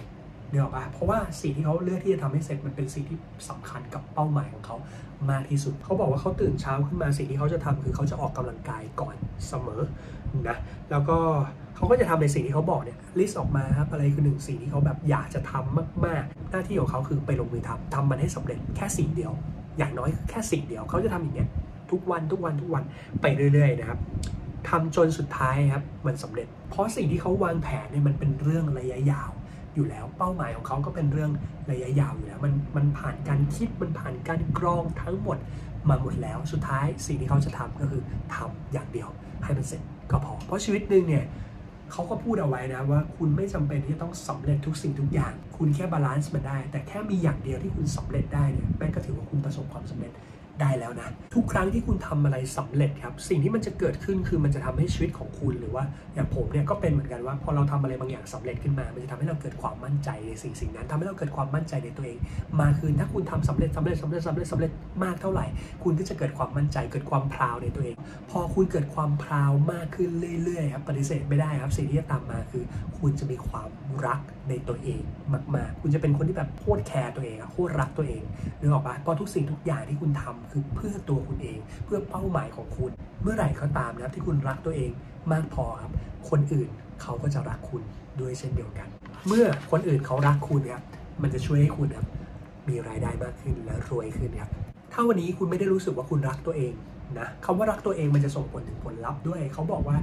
[0.53, 3.19] เดี๋ยวปะเพราะว่าสิ่งที่เขาเลือกที่จะทำให้เสร็จมันเป็นสิ่งที่
[3.51, 4.77] สำคัญกับเป้าหมายของเขา
[5.31, 9.15] มากที่สุด เขาบอกว่าเขาตื่นเช้าขึ้นมาสิ่งที่เขาจะทำคือเขาจะออกกำลังกายก่อน
[9.49, 9.83] เสมอ
[10.49, 10.57] นะ
[10.91, 11.19] แล้วก็
[11.77, 19.33] เขาก็จะทำในสิ่งที่เขาบอกเนี่ย list ออกมาครับอะไรคือหนึ่งสิ่งที่เขาแบบอยากจะทำมาก ๆ หน้าที่ของเขาคือไปลงมือทำทำมันให้สำเร็จแค่สิ่งเดียว
[19.79, 21.49] อย่างน้อยแค่สิ่งเดียวเขาจะทำอย่างเงี้ย
[21.91, 22.85] ทุกวันทุกวันทุกวัน
[23.21, 23.99] ไปเรื่อย ๆ นะครับ
[24.69, 29.31] ทำจนสุดท้ายครับมันสำเร็จ เพราะสิ่งที่เขาวางแผนเนี่ยมันเป็นเรื่องระยะยาว
[29.75, 31.31] อยู่แล้ว เป้าหมายของเขาก็เป็นเรื่อง
[31.71, 35.39] ระยะยาวอยู่แล้ว มันมันผ่านการคิดมันผ่านการกรองทั้งหมด
[35.89, 38.03] มาหมดแล้วสุดท้ายสิ่งที่เขาจะทำก็คือ
[38.35, 39.09] ทำอย่างเดียว
[39.45, 41.25] ให้มันเสร็จก็พอ เพราะชีวิตหนึ่งเนี่ย
[41.93, 50.13] เขาก็พูดเอาไว้นะว่าคุณไม่จำเป็นที่จะต้องสำเร็จทุกสิ่งทุกอย่าง คุณแค่ balance มันได้ แต่แค่มีอย่างเดียวที่คุณสำเร็จได้เนี่ยแม่งก็ถือว่าคุณประสบความสำเร็จ
[50.63, 62.19] ได้แล้วนะ ทุกครั้งที่คุณทำอะไรสำเร็จครับ สิ่งที่มันจะเกิดขึ้นคือมันจะทำให้ชีวิตของคุณหรือว่าอย่างผมเนี่ยก็เป็นเหมือนกันว่าพอเราทำอะไรบางอย่างสำเร็จขึ้นมา มันจะทำให้เราเกิดความมั่นใจในสิ่งสิ่งนั้นทำให้เราเกิดความมั่นใจในตัวเอง
[62.61, 64.71] มาคืนถ้าคุณทำสำเร็จสำเร็จสำเร็จสำเร็จสำเร็จ
[65.05, 65.47] มากเท่าไหร่
[65.85, 67.97] คุณก็จะเกิดความมั่นใจเกิดความพราวในตัวเอง
[68.31, 70.11] พอคุณเกิดความพราวมากขึ้น
[70.45, 72.65] เรื่อยๆครับปฏิเสธไม่ได้ครับสิ่งที่จะตามมาคือ
[72.99, 73.71] คุณจะมีความ
[74.07, 75.03] รักในตัวเอง
[75.57, 78.23] มาก ๆ คุณจะเป็นคนที่แบบโคตรแคร์ตัวเองโคตรรักตัวเอง
[78.61, 82.91] นึกออกปะเพราะทุกสิ่งทุกอย่างที่คุณทำคือเพื่อตัวคุณเอง เพื่อเป้าหมายของคุณ
[83.23, 84.91] เมื่อไหร่ก็ตามนะครับที่คุณรักตัวเอง
[85.33, 85.93] มากพอครับ
[86.31, 86.69] คนอื่น
[87.03, 87.83] เขาก็จะรักคุณ
[88.21, 88.89] ด้วยเช่นเดียวกัน
[89.29, 90.83] เมื่อคนอื่นเขารักคุณครับ
[91.23, 92.07] มันจะช่วยให้คุณครับ
[92.69, 94.51] มีรายได้มากขึ้นและรวยขึ้นครับ
[94.93, 96.73] ถ้าวันนี้คุณไม่ได้รู้สึกว่าคุณรักตัวเอง
[97.19, 99.97] นะคำว่ารักตัวเองมันจะส่งผลถึงผลลัพธ์ด้วย เขาบอกว่า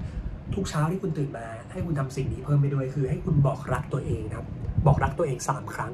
[0.55, 4.45] ทุกเช้าที่คุณตื่นมา ให้คุณทำสิ่งนี้เพิ่มไปด้วยคือ ให้คุณบอกรักตัวเองครับ
[4.87, 5.91] บอกรักตัวเอง 3 ครั้ง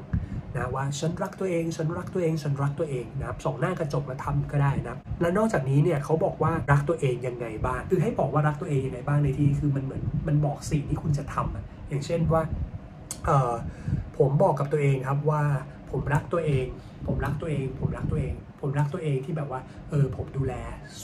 [0.58, 12.42] นะว่าฉันรักตัวเอง ฉันรักตัวเอง ฉันรักตัวเองนะครับส่องหน้ากระจกมาทำก็ได้นะและนอกจากนี้เนี่ยเขาบอกว่ารักตัวเองยังไงบ้างคือให้บอกว่ารักตัวเองยังไงบ้างในที่คือมันเหมือนมันบอกสิ่งที่คุณจะทำอะอย่างเช่นว่า
[13.24, 13.54] เออ
[14.18, 15.42] ผมบอกกับตัวเองครับว่า
[15.90, 16.66] ผมรักตัวเอง
[17.06, 20.54] ผมรักตัวเอง ผมรักตัวเอง ผมรักตัวเองที่แบบว่า เออ ผมดูแล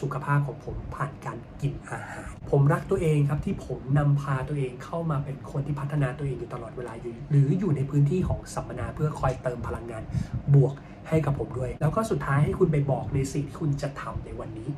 [0.00, 10.02] สุขภาพของผมผ่านการกินอาหาร ผมรักตัวเองครับที่ผมนำพาตัวเองเข้ามาเป็นคนที่พัฒนาตัวเองอยู่ตลอดเวลาอยู่ หรืออยู่ในพื้นที่ของสัมมนาเพื่อคอยเติมพลังงาน
[10.54, 10.74] บวก
[11.08, 14.68] ให้กับผมด้วย แล้วก็สุดท้ายให้คุณไปบอกในสิ่งที่คุณจะทำในวันนี้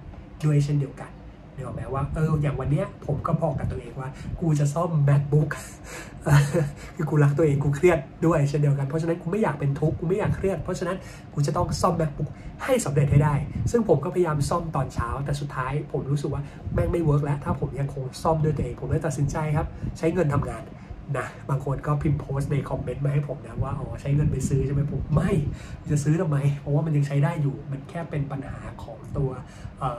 [0.45, 1.11] ด้วยเช่นเดียวกัน
[1.57, 4.09] เดี๋ยวแม้ว่าเอออย่างวันเนี้ยผมก็บอกกับตัวเองว่า
[4.41, 5.51] กูจะซ่อม macbook
[6.97, 10.97] คือกูรักตัวเองกูเครียดด้วยเช่นเดียวกันเพราะฉะนั้นกูไม่อยากเป็นทุกข์กูไม่อยากเครียดเพราะฉะนั้น
[11.35, 12.31] กูจะต้องซ่อม macbook
[12.65, 13.35] ให้สำเร็จให้ได้
[13.71, 16.43] ซึ่งผมก็พยายามซ่อมตอนเช้า แต่สุดท้ายผมรู้สึกว่า
[16.75, 19.67] แม่งไม่เวิร์กแล้ว ถ้าผมยังคงซ่อมด้วยตัวเอง ผมเลยตัดสินใจครับ
[19.99, 20.63] ใช้เงินทำงาน
[21.19, 25.31] นะบางคนก็พิมพ์โพสต์ใน comment มาให้ผมนะว่าอ๋อใช้เงินไปซื้อใช่ไหมผมไม่
[25.93, 29.31] จะซื้อทำไมเพราะว่ามันยังใช้ได้อยู่มันแค่เป็นปัญหาของ ตัว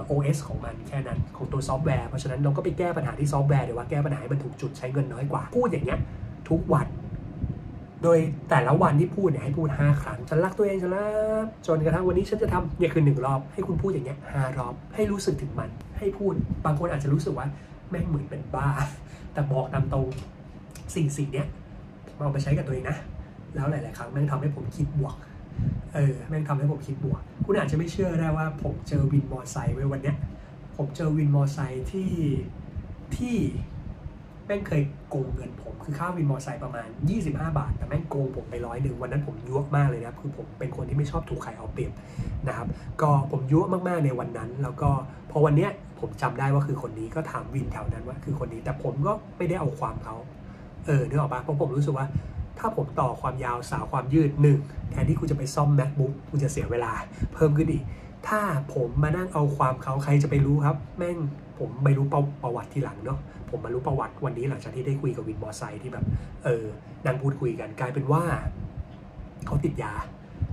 [0.09, 5.99] OS ของมันแค่นั้นของตัวซอฟต์แวร์ เพราะฉะนั้นเราก็ไปแก้ปัญหาที่ซอฟต์แวร์เดี๋ยวว่าแก้ปัญหาให้มันถูกจุดใช้เงินน้อยกว่า พูดอย่างเงี้ย
[6.49, 6.87] ทุกวัน
[8.03, 11.07] โดยแต่ละวันที่พูดเนี่ยให้พูด 5 ครั้งฉันรักตัวเองฉันรั
[11.43, 16.33] กจนกระทั่งวันนี้ฉันจะทำเนี่ยคือหนึ่งรอบ ให้คุณพูดอย่างเงี้ยห้ารอบ ให้รู้สึกถึงมัน ให้พูด
[16.65, 17.47] บางคนอาจจะรู้สึกว่า
[17.89, 18.69] แม่งเหมือนเป็นบ้า
[19.33, 20.07] แต่บอกตามตรง
[20.95, 21.47] สิ่งสิ่งเนี้ย
[22.07, 22.97] ผมเอาไปใช้กับตัวเองนะ
[23.55, 25.15] แล้วหลาย ๆ ครั้งแม่งทำให้ผมคิดบวก
[25.95, 30.17] เออแม่งทำให้ผมคิดบวก คุณอาจจะไม่เชื่อได้ว่าผมเจอวินมอไซค์ไว้วันเนี้ย
[30.77, 32.11] ผมเจอวินมอไซค์ที่
[33.15, 33.35] ที่
[34.45, 36.87] แม่งเคยโกงเงินผม คือค่าวินมอไซค์ประมาณ
[37.23, 41.91] 25 บาท แต่แม่งโกงผมไปร้อยหนึ่งวันนั้นผมยั่วมากเลยนะคือผมเป็นคนที่ไม่ชอบถูกใครเอาเปรียบ
[42.47, 42.67] นะครับ
[43.01, 44.89] ก็ผมยั่วมากๆในวันนั้น แล้วก็
[45.31, 50.15] พอวันเนี้ยผมจำได้ว่าคือคนนี้ก็ถามวินแถวนั้นว่าคือคนนี้ แต่ผมก็ไม่ได้เอาความเขา
[50.85, 52.07] เออนึกออกปะเพราะผมรู้สึกว่า
[52.59, 54.57] ถ้าผมต่อความยาวสาวความยืดหนึ่ง
[54.91, 56.91] แทนที่คุณจะไปซ่อม macbook คุณจะเสียเวลา
[57.33, 57.83] เพิ่มขึ้นอีก
[58.27, 58.39] ถ้า
[58.73, 61.17] ผมมานั่งเอาความเขาใครจะไปรู้ครับ แม่ง
[61.59, 66.05] ผมไม่รู้ประประวัติทีหลังเนาะผมมารู้ประวัติวันนี้หลังจากที่ได้คุยกับวินมอไซค์ที่แบบ
[66.43, 66.65] เออ
[67.05, 68.23] นั่งพูดคุยกันกลายเป็นว่า
[69.45, 69.93] เขาติดยา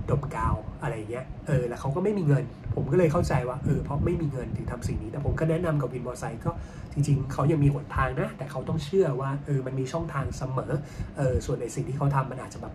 [0.09, 2.43] ดมกาวอะไรเงี้ยเออแล้วเขาก็ไม่มีเงิน
[2.75, 6.51] ผมก็เลยเข้าใจว่าเออเพราะไม่มีเงินถึงทำสิ่งนี้ แต่ผมก็แนะนำกับวินมอเตอร์ไซค์ก็
[6.93, 10.71] จริง ๆเขายังมีหนทางนะ แต่เขาต้องเชื่อว่าเออมันมีช่องทางเสมอ
[11.17, 12.73] เออส่วนในสิ่งที่เขาทำมันอาจจะแบบ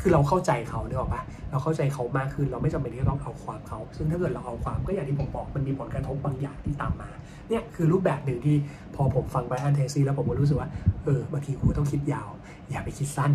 [0.00, 7.10] คือเราเข้าใจเขาเนี่ยหรอปะเราเข้าใจเขามากขึ้นเราไม่จำเป็นที่จะต้องเอาความเขา ซึ่งถ้าเกิดเราเอาความก็อย่างที่ผมบอกมันมีผลกระทบบางอย่างที่ตามมา
[7.48, 8.56] เนี่ยคือรูปแบบหนึ่งที่
[8.94, 10.68] พอผมฟัง Brian Tracy แล้วผมก็รู้สึกว่า
[11.04, 12.30] เออบางทีกูต้องคิดยาว
[12.70, 13.30] อย่าไปคิดสั้น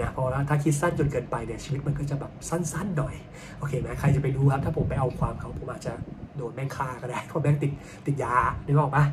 [0.00, 3.14] นะเพราะว่าถ้าคิดสั้นจนเกินไปเนี่ยชีวิตมันก็จะแบบสั้นๆหน่อย
[3.58, 5.92] โอเคไหมใครจะไปรู้ครับ ถ้าผมไปเอาความเขาผมอาจจะ
[6.36, 7.72] โดนแม่งฆ่าก็ได้เพราะแม่งติด
[8.06, 8.34] ติดยา
[8.66, 9.04] นึกออกปะ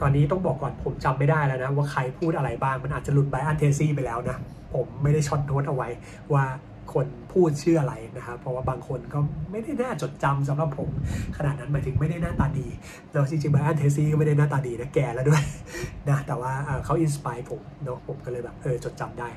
[0.00, 4.36] ตอนนี้ต้องบอกก่อนผมจำไม่ได้แล้วนะว่าใครพูดอะไรบ้าง มันอาจจะหลุด Brian Tracy ไปแล้วนะ
[4.74, 5.88] ผมไม่ได้ short note เอาไว้
[6.32, 6.44] ว่า
[6.94, 9.18] คนพูดชื่ออะไรนะครับ เพราะว่าบางคนก็
[9.50, 10.90] ไม่ได้น่าจดจำสำหรับผม
[11.36, 12.68] ขนาดนั้นหมายถึงไม่ได้หน้าตาดี
[13.12, 15.42] แล้วจริงๆไบอันเทซี่ก็ไม่ได้หน้าตาดีนะแก่แล้วด้วย
[16.08, 16.52] นะแต่ว่า
[16.84, 19.28] เขาอินสปายผมเนาะผมก็เลยแบบเออจดจำได้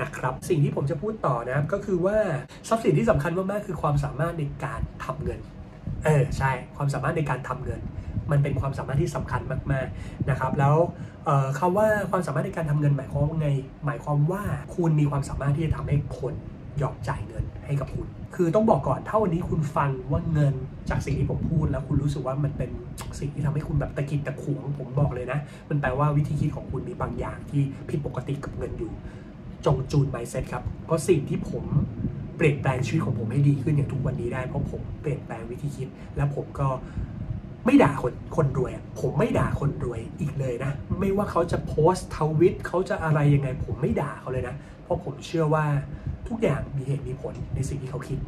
[0.00, 2.16] นะครับ สิ่งที่ผมจะพูดต่อนะครับก็คือว่า
[2.68, 5.40] ทรัพย์สินที่สำคัญมากๆคือความสามารถในการทำเงิน
[6.04, 7.80] เออใช่ความสามารถในการทำเงิน
[8.30, 9.40] มันเป็นความสามารถที่สำคัญ
[9.72, 10.76] มากๆนะครับ แล้ว
[11.26, 13.48] เอ่อคำว่าความสามารถในการทำเงินหมายความว่าไง
[13.86, 14.42] หมายความว่า
[14.76, 16.34] คุณมีความสามารถที่จะทำให้คน
[16.82, 20.54] ยอมจ่ายเงินให้กับคุณ คือต้องบอกก่อนถ้าวันนี้คุณฟังว่าเงิน
[20.90, 22.70] จากสิ่งที่ผมพูดแล้วคุณรู้สึกว่ามันเป็น
[23.20, 28.92] สิ่งที่ทำให้คุณแบบตะกิดตะขวงผมบอกเลยนะ มันแปลว่าวิธีคิดของคุณมีบางอย่างที่ผิดปกติกับเงินอยู่
[29.66, 31.64] จงจูนไมเซ็ตครับ เพราะสิ่งที่ผม
[32.40, 36.68] เปลี่ยนแปลงชีวิตของผมให้ดีขึ้นอย่างทุกวันนี้ได้เพราะผมเปลี่ยนแปลงวิธีคิด และผมก็
[37.66, 45.64] ไม่ด่าคนคนรวย ผมไม่ด่าคนรวยอีกเลยนะ ไม่ว่าเขาจะโพสต์ทวิตเขาจะอะไรยังไง ผมไม่ด่าเขาเลยนะ เพราะผมเชื่อว่า
[46.28, 48.18] ทุกอย่างมีเหตุมีผลในสิ่งที่เขาคิด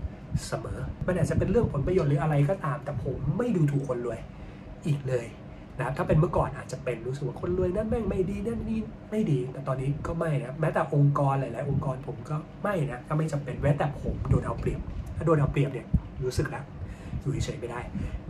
[0.49, 4.19] เสมอ มันอาจจะเป็นเรื่องผลประโยชน์หรืออะไรก็ตาม แต่ผมไม่ดูถูกคนรวย
[4.87, 5.27] อีกเลย
[5.79, 8.81] นะครับถ้าเป็นเมื่อก่อนอาจจะเป็นรู้สึกว่าคนรวยนั่นแม่งไม่ดีนั่นนี่
[9.11, 14.81] ไม่ดี แต่ตอนนี้ก็ไม่นะแม้แต่องค์กรหลายๆ องค์กรผมก็ไม่นะก็ไม่จำเป็นแม้แต่ผมโดนเอาเปรียบ
[15.17, 15.87] ถ้าโดนเอาเปรียบเนี่ย
[16.25, 16.65] รู้สึกแล้ว
[17.23, 17.81] อยู่เฉยไม่ได้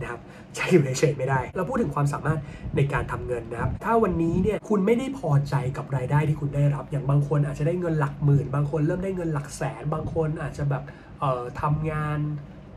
[0.01, 0.19] นะครับ
[0.55, 2.39] ใช่อยู่เฉยไม่ได้ เราพูดถึงความสามารถ
[2.75, 10.83] ในการทำเงินนะครับ ถ้าวันนี้เนี่ยคุณไม่ได้พอใจกับรายได้ที่คุณได้รับ อย่างบางคนอาจจะได้เงินหลักหมื่น บางคนเริ่มได้เงินหลักแสน บางคนอาจจะแบบ
[11.19, 12.19] เอ่อทำงาน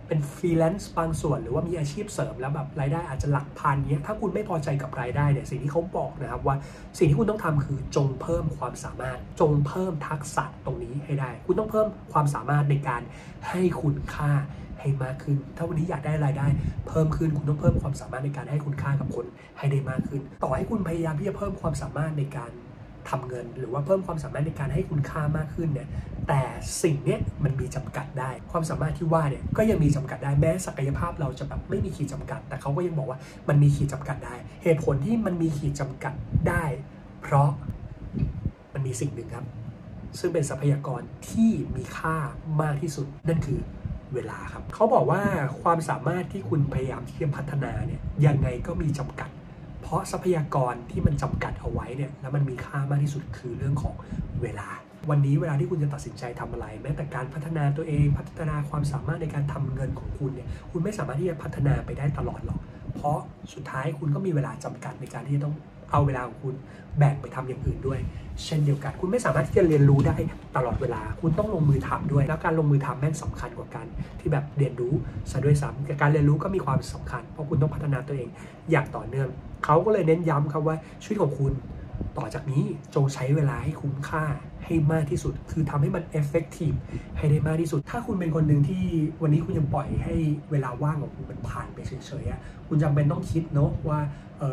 [0.09, 6.57] เป็นฟรีแลนซ์บางส่วน หรือว่ามีอาชีพเสริมแล้วแบบรายได้อาจจะหลักพันเนี้ยถ้าคุณไม่พอใจกับรายได้เนี่ยสิ่งที่เขาบอกนะครับว่า
[6.99, 13.03] สิ่งที่คุณต้องทำคือจงเพิ่มความสามารถ จงเพิ่มทักษะตรงนี้ให้ได้ คุณต้องเพิ่มความสามารถในการ
[13.49, 14.33] ให้คุณค่า
[14.81, 16.47] ให้มากขึ้น ถ้าวันนี้อยากได้รายได้
[16.89, 19.27] เพิ่มขึ้นคุณต้องเพิ่มความสามารถในการให้คุณค่ากับคน
[19.59, 22.51] ให้ได้มากขึ้น ต่อให้คุณพยายามที่จะเพิ่มความสามารถในการ
[23.11, 25.89] ทำเงิน หรือว่าเพิ่มความสามารถในการให้คุณค่ามากขึ้นเนี่ย
[26.29, 26.43] แต่
[26.83, 36.15] สิ่งนี้มันมีจำกัดได้ ความสามารถที่ว่าเนี่ยก็ยังมีจำกัดได้แม้ศักยภาพเราจะแบบไม่มีขีดจำกัด แต่เขาก็ยังบอกว่ามันมีขีดจำกัดได้ เหตุผลที่มันมีขีดจำกัด
[36.49, 36.65] ได้
[37.23, 37.49] เพราะ
[38.75, 39.47] มันมีสิ่งหนึ่งครับ
[40.19, 42.17] ซึ่งเป็นทรัพยากรที่มีค่า
[42.63, 43.61] มากที่สุดนั่นคือ
[44.15, 45.23] เเวลาครับเขาบอกว่า
[45.63, 49.31] ความสามารถที่คุณพยายามที่จะพัฒนาเนี่ยยังไงก็มีจำกัด
[49.89, 53.95] เพราะทรัพยากรที่มันจำกัดเอาไว้เนี่ยแล้วมันมีค่ามากที่สุดคือเรื่องของ
[54.43, 54.69] เวลา
[55.11, 62.61] วันนี้เวลาที่คุณจะตัดสินใจทำอะไร แม้แต่การพัฒนาตัวเองพัฒนาความสามารถในการทำเงินของคุณเนี่ยคุณไม่สามารถที่จะพัฒนาไปได้ตลอดหรอก
[62.97, 63.19] เพราะ
[63.55, 65.55] สุดท้ายคุณก็มีเวลาจำกัดในการที่จะต้อง
[65.91, 66.55] เอาเวลาของคุณ
[66.99, 68.01] แบ่งไปทำอย่างอื่นด้วย
[68.45, 70.17] เช่นเดียวกัน คุณไม่สามารถที่จะเรียนรู้ได้
[70.57, 73.87] ตลอดเวลา คุณต้องลงมือทำด้วย แล้วการลงมือทำแม่งสำคัญกว่าการ
[74.21, 74.93] ที่แบบเรียนรู้
[75.31, 78.29] ซะด้วยซ้ำแต่การเรียนรู้ก็มีความสำคัญ เพราะคุณต้องพัฒนาตัวเอง
[78.71, 79.29] อย่างต่อเนื่อง
[79.65, 81.53] เขาก็เลยเน้นย้ำครับว่าชีวิตของคุณ
[82.19, 82.63] ต่อจากนี้
[82.95, 84.25] จงใช้เวลาให้คุ้มค่า
[84.67, 86.77] ให้มากที่สุด คือทำให้มัน effective
[87.19, 88.85] ให้ได้มากที่สุด ถ้าคุณเป็นคนหนึ่งที่
[89.23, 90.15] วันนี้คุณยังปล่อยให้
[90.51, 94.01] เวลาว่างของคุณมันผ่านไปเฉยๆอะคุณจำเป็นต้องคิดเนาะว่า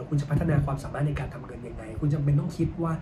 [0.08, 2.94] คุณจะพัฒนาความสามารถในการทำเงินยังไง คุณจำเป็นต้องคิดว่า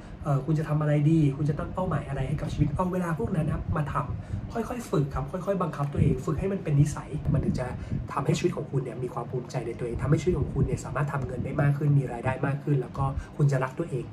[0.45, 7.67] คุณจะทำอะไรดี คุณจะตั้งเป้าหมายอะไรให้กับชีวิต เอาเวลาพวกนั้นนะมาทำค่อยๆ ฝึกครับ ค่อยๆ บังคับตัวเอง ฝึกให้มันเป็นนิสัย มันถึงจะ
[8.13, 13.05] ทำให้ชีวิตของคุณเนี่ยมีความภูมิใจในตัวเองทำให้ชีวิตของคุณเนี่ยสามารถทำเงินได้มากขึ้น มีรายได้มากขึ้น แล้วก็
[13.37, 14.05] คุณจะรักตัวเอง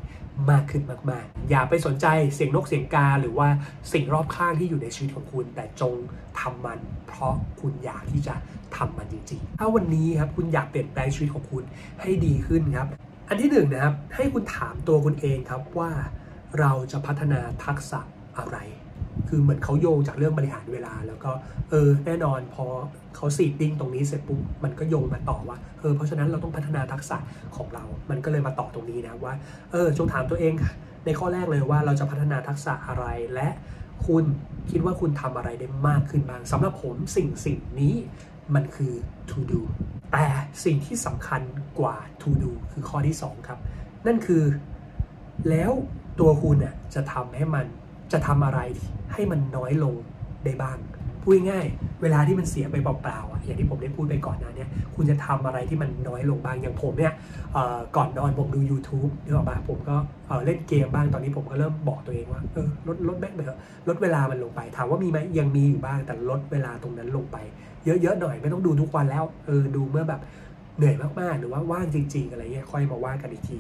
[0.51, 3.49] มากขึ้นมากๆ อย่าไปสนใจเสียงนกเสียงกาหรือว่า
[3.93, 5.95] สิ่งรอบข้างที่อยู่ในชีวิตของคุณ แต่จง
[6.41, 8.35] ทำมัน เพราะคุณอยากที่จะ
[8.77, 11.65] ทำมันจริงๆ ถ้าวันนี้ครับคุณอยากเปลี่ยนแปลงชีวิตของคุณ
[12.01, 12.89] ให้ดีขึ้นครับ
[13.29, 15.91] อันที่หนึ่งนะครับให้คุณถามตัวคุณเองครับว่า
[16.59, 18.01] เราจะพัฒนาทักษะ
[18.39, 18.57] อะไร
[19.29, 21.31] คือเหมือนเขาโยงจากเรื่องบริหารเวลา แล้วก็
[21.71, 22.67] เออแน่นอนพอ
[23.17, 27.17] เขา seeding ตรงนี้เสร็จปุ๊บมันก็โยงมาต่อว่าเออเพราะฉะนั้นเราต้องพัฒนาทักษะ
[27.57, 29.35] ของเรา มันก็เลยมาต่อตรงนี้นะว่า
[29.73, 30.55] เออจงถามตัวเอง
[31.05, 33.05] ในข้อแรกเลยว่าเราจะพัฒนาทักษะอะไร
[33.35, 33.49] และ
[34.07, 34.25] คุณ
[34.71, 37.95] คิดว่าคุณทำอะไรได้มากขึ้นบ้างสำหรับผมสิ่งสิ่งนี้
[38.55, 38.93] มันคือ
[39.31, 39.61] to do
[40.13, 40.27] แต่
[40.65, 41.43] สิ่งที่สำคัญ
[41.81, 43.59] กว่า to do คือข้อที่ 2 ครับ
[44.07, 44.43] นั่นคือ
[45.51, 45.73] แล้ว
[46.21, 47.67] ตัวคุณน่ะจะทำให้มัน
[48.13, 48.61] จะทำอะไร
[49.13, 49.95] ให้มันน้อยลง
[50.45, 50.79] ได้บ้าง
[51.23, 51.67] พูดง่าย
[52.03, 54.67] เวลาที่มันเสียไปเปล่าๆอะอย่างที่ผมได้พูดไปก่อนหน้านี้
[54.97, 57.13] คุณจะทำอะไรที่มันน้อยลงบ้างอย่างผมเนี่ย
[57.97, 59.97] ก่อนนอนผมดู YouTube นึกออกปะผมก็
[60.45, 67.37] เล่นเกมบ้างตอนนี้ผมก็เริ่มบอกตัวเองว่าเออลดลดแม่งไปเถอะลดเวลามันลงไป ถามว่ามีไหมยังมีอยู่บ้างแต่ลดเวลาตรงนั้นลงไป
[67.85, 70.21] เยอะๆหน่อยไม่ต้องดูทุกวันแล้วเออดูเมื่อแบบ
[70.79, 73.59] เหนื่อยมากๆ หรือว่าว่างจริง ๆ อะไรเงี้ยค่อยมาว่ากันอีกที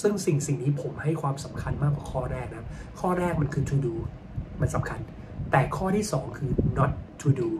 [0.00, 2.64] ซึ่งสิ่งสิ่งนี้ผมให้ความสำคัญมากกว่าข้อแรกนะ
[3.00, 3.94] ข้อแรกมันคือ to do
[4.60, 5.00] มันสำคัญ
[5.50, 6.90] แต่ข้อที่ 2 คือ not
[7.22, 7.50] to do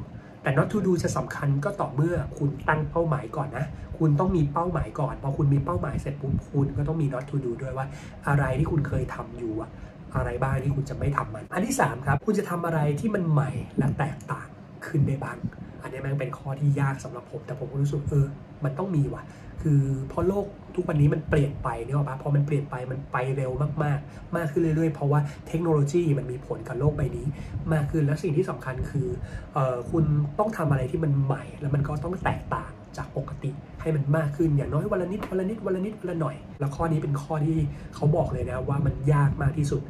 [0.43, 3.65] แต่ not to do จะสำคัญก็ต่อเมื่อคุณตั้งเป้าหมายก่อนนะ
[3.99, 7.87] คุณต้องมีเป้าหมายก่อน พอคุณมีเป้าหมายเสร็จปุ๊บคุณก็ต้องมี not to do ด้วยว่า
[8.29, 9.71] อะไรที่คุณเคยทำอยู่อะ
[10.17, 14.49] อะไรบ้างที่คุณจะไม่ทำมัน อันที่ 3 ครับ คุณจะทำอะไรที่มันใหม่และแตกต่าง
[14.87, 15.39] ขึ้นได้บ้าง
[15.87, 18.27] อันนี้ม่งเป็นข้อที่ยากสำหรับผม แต่ผมก็รู้สึกเออ
[18.65, 19.23] มันต้องมีว่ะ
[19.63, 27.27] คือเพราะโลกทุกวันนี้มันเปลี่ยนไปเนี่ยหรอปะพอมันเปลี่ยนไปมันไปเร็วมากๆ มากขึ้นเรื่อยๆ เพราะว่าเทคโนโลยีมันมีผลกับโลกใบนี้
[27.73, 29.09] มากขึ้นและสิ่งที่สำคัญคือ
[29.55, 30.05] เออคุณ
[30.39, 37.59] ต้องทำอะไรที่มันใหม่ แล้วมันก็ต้องแตกต่างจากปกติให้มันมากขึ้นอย่างน้อยวันละนิดวันละนิดวันละนิดวันละหน่อย แล้วข้อนี้เป็นข้อที่
[37.95, 39.83] เขาบอกเลยนะว่ามันยากมากที่สุด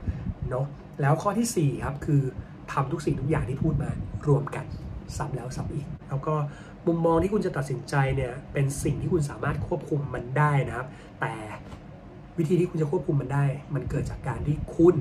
[0.51, 0.67] เนาะ
[1.01, 2.23] แล้วข้อที่สี่ครับคือ
[2.73, 3.91] ทำทุกสิ่งทุกอย่างที่พูดมา
[4.29, 4.65] รวมกัน
[5.17, 6.35] ซ้ำแล้วซ้ำอีก แล้วก็
[6.87, 10.87] มุมมองที่คุณจะตัดสินใจเนี่ยเป็นสิ่งที่คุณสามารถควบคุมมันได้นะครับ
[11.21, 11.35] แต่
[12.39, 14.95] วิธีที่คุณจะควบคุมมันได้ มันเกิดจากการที่คุณ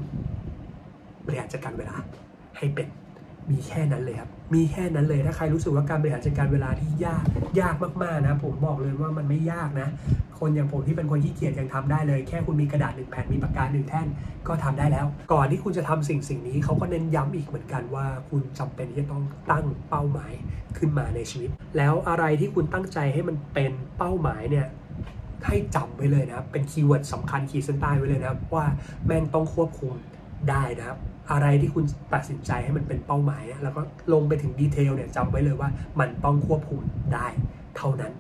[1.26, 1.96] บริหารจัดการเวลา
[2.58, 2.88] ให้เป็น
[3.52, 7.26] มีแค่นั้นเลยครับ มีแค่นั้นเลย ถ้าใครรู้สึกว่าการบริหารจัดการเวลาที่ยาก
[7.62, 9.90] ยากมากๆนะ ผมบอกเลยว่ามันไม่ยากนะ
[10.40, 14.08] คนอย่างผมที่เป็นคนขี้เกียจยังทำได้เลย แค่คุณมีกระดาษหนึ่งแผ่น มีปากกาหนึ่งแท่น
[14.48, 20.34] ก็ทำได้แล้ว ก่อนที่คุณจะทำสิ่งสิ่งนี้เขาก็เน้นย้ำอีกเหมือนกันว่าคุณจำเป็นที่จะต้องตั้งเป้าหมาย
[20.78, 24.68] ขึ้นมาในชีวิต แล้วอะไรที่คุณตั้งใจให้มันเป็นเป้าหมายเนี่ย
[25.48, 28.66] ให้จำไว้เลยนะครับ เป็นคีย์เวิร์ดสำคัญขีดเส้นใต้ไว้เลยนะครับว่า
[29.06, 29.94] แม่งต้องควบคุม
[30.50, 30.98] ได้นะครับ
[31.32, 33.82] อะไรที่คุณตัดสินใจให้มันเป็นเป้าหมาย แล้วก็
[34.14, 36.82] ลงไปถึงดีเทลเนี่ยจำไว้เลยว่ามันต้องควบคุม
[37.14, 37.28] ได้
[37.78, 38.14] เท่านั้น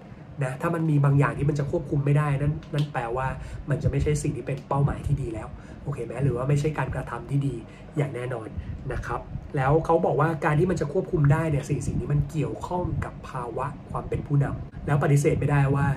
[0.43, 3.27] นะถ้ามันมีบางอย่างที่มันจะควบคุมไม่ได้นั่นนั่นแปลว่า
[3.69, 5.47] มันจะไม่ใช่สิ่งที่เป็นเป้าหมายที่ดีแล้ว
[5.83, 7.55] โอเคไหมหรือว่าไม่ใช่การกระทำที่ดี
[7.97, 8.47] อย่างแน่นอน
[8.93, 9.21] นะครับ
[9.57, 15.87] แล้วเขาบอกว่าการที่มันจะควบคุมได้เนี่ยสิ่งสิ่งนี้มันเกี่ยวข้องกับภาวะความเป็นผู้นำแล้วปฏิเสธไม่ได้ว่า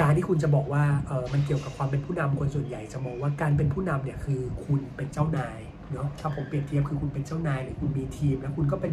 [0.00, 5.58] การที่คุณจะบอกว่าเออมันเกี่ยวกับความเป็นผู้นำคนส่วนใหญ่จะมองว่าการเป็นผู้นำเนี่ยคือคุณเป็นเจ้านาย
[5.94, 8.84] เนาะถ้าผมเปรียบเทียบคือคุณเป็นเจ้านายหรือคุณมีทีม แล้วคุณก็ไป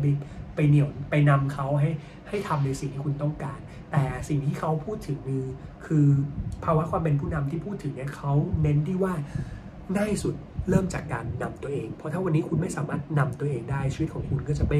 [0.56, 1.90] ไปเหนี่ยวไปนำเขาให้
[2.30, 3.60] ให้ทำในสิ่งที่คุณต้องการ
[3.92, 5.44] แต่สิ่งที่เขาพูดถึงคือ
[5.86, 6.06] คือ
[6.64, 9.14] ภาวะความเป็นผู้นำที่พูดถึงเนี่ยเขาเน้นที่ว่า
[9.98, 10.36] ง่ายสุด
[10.70, 14.80] เริ่มจากการนำตัวเอง เพราะถ้าวันนี้คุณไม่สามารถนำตัวเองได้ชีวิตของคุณก็จะไม่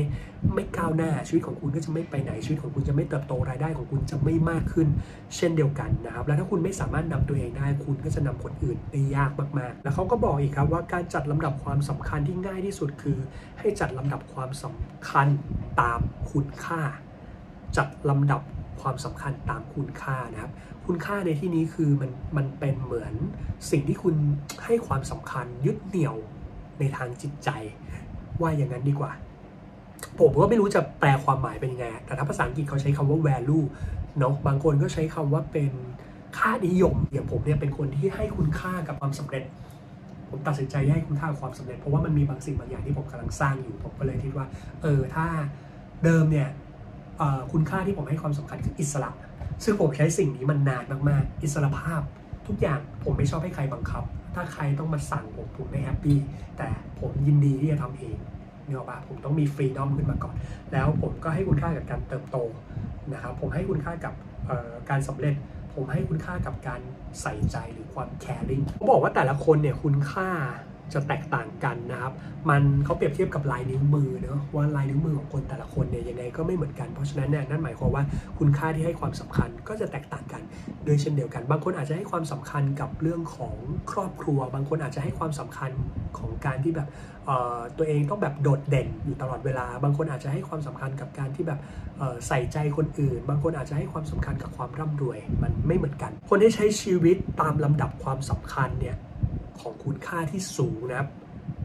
[0.56, 4.88] ไม่ก้าวหน้าชีวิตของคุณก็จะไม่ไปไหนชีวิตของคุณจะไม่เติบโตรายได้ของคุณจะไม่มากขึ้น
[5.36, 13.18] เช่นเดียวกันนะครับ แล้วถ้าคุณไม่สามารถนำตัวเองได้ คุณก็จะนำคนอื่นได้ยากมากๆ แล้วเขาก็บอกอีกครับว่าการจัดลำดับความสำคัญที่ง่ายที่สุดคือ
[13.60, 15.28] ให้จัดลำดับความสำคัญ
[15.82, 16.00] ตาม
[16.32, 16.82] คุณค่า
[17.78, 18.42] จัดลำดับ
[18.82, 20.52] ความสำคัญตามคุณค่านะครับ
[20.86, 23.14] คุณค่าในที่นี้คือมันมันเป็นเหมือน
[23.72, 24.16] สิ่งที่คุณ
[24.66, 26.16] ให้ความสำคัญยึดเหนี่ยว
[26.80, 27.50] ในทางจิตใจ
[28.42, 29.12] ว่าอย่างนั้นดีกว่า
[30.20, 33.66] ผมก็ไม่รู้จะแปลความหมายเป็นยังไง แต่ถ้าภาษาอังกฤษเขาใช้คำว่า value
[34.20, 35.72] เนาะบางคนก็ใช้คำว่าเป็น
[36.38, 39.44] ค่านิยม อย่างผมเนี่ยเป็นคนที่ให้คุณค่ากับความสำเร็จ
[40.30, 44.46] ผมตัดสินใจให้คุณค่ากับความสำเร็จ เพราะว่ามันมีบางสิ่งบางอย่างที่ผมกำลังสร้างอยู่ ผมก็เลยคิดว่า
[44.82, 45.26] เออ ถ้า
[46.04, 46.50] เดิมเนี่ย
[47.52, 49.12] คุณค่าที่ผมให้ความสำคัญคืออิสระ
[49.64, 52.02] ซึ่งผมใช้สิ่งนี้มันนานมากๆ อิสระภาพ
[52.48, 54.04] ทุกอย่างผมไม่ชอบให้ใครบังคับ
[54.36, 56.18] ถ้าใครต้องมาสั่งผมผมไม่แฮปปี้
[56.58, 56.68] แต่
[57.00, 58.18] ผมยินดีที่จะทำเอง
[58.66, 60.36] เนี่ยป่ะผมต้องมีฟรีดอมขึ้นมาก่อน
[60.74, 62.38] แล้วผมก็ให้คุณค่ากับการเติบโต
[63.14, 64.14] นะครับผมให้คุณค่ากับ
[64.90, 65.36] การสำเร็จ
[65.76, 66.82] ผมให้คุณค่ากับการ
[67.22, 70.30] ใส่ใจหรือความแคร์ริงเขาบอกว่าแต่ละคนเนี่ยคุณค่า
[70.94, 72.14] จะแตกต่างกันนะครับ
[72.50, 78.04] มันเขาเปรียบเทียบกับลายนิ้วมือเนาะว่าลายนิ้วมือของคนแต่ละคนเนี่ยยังไงก็ไม่เหมือนกัน เพราะฉะนั้นเนี่ยนั่นหมายความว่า
[78.40, 80.42] คุณค่าที่ให้ความสำคัญก็จะแตกต่างกัน
[80.86, 83.56] โดยเช่นเดียวกัน บางคนอาจจะให้ความสำคัญกับเรื่องของ
[83.92, 85.72] ครอบครัว บางคนอาจจะให้ความสำคัญ
[86.18, 86.90] ของการที่แบบ
[87.78, 91.60] ตัวเองต้องแบบโดดเด่นอยู่ตลอดเวลา บางคนอาจจะให้ความสำคัญกับการที่แบบ
[92.28, 98.96] ใส่ใจคนอื่น บางคนอาจจะให้ความสำคัญกับความร่ำรวย มันไม่เหมือนกัน คนที่ใช้ชีวิตตามลำดับความสำคัญเนี่ย
[99.62, 101.10] ของคุณค่าที่สูงนะครับ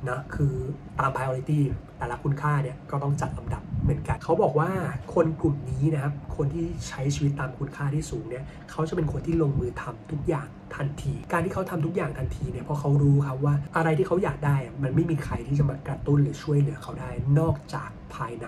[0.08, 0.54] นะคือ
[0.98, 1.60] ตาม priority
[1.98, 4.70] แต่ละคุณค่าเนี่ยก็ต้องจัดลำดับเหมือนกันเขาบอกว่า
[5.14, 18.46] คนกลุ่มนี้นะครับ คนที่ใช้ชีวิตตามคุณค่าที่สูงเนี่ยเขาจะเป็นคนที่ลงมือทำทุกอย่างทันที การที่เขาทำทุกอย่างทันทีเนี่ยเพราะเขารู้ครับว่าอะไรที่เขาอยากได้มันไม่มีใครที่จะมากระตุ้นหรือช่วยเหลือเขาได้นอกจากภายใน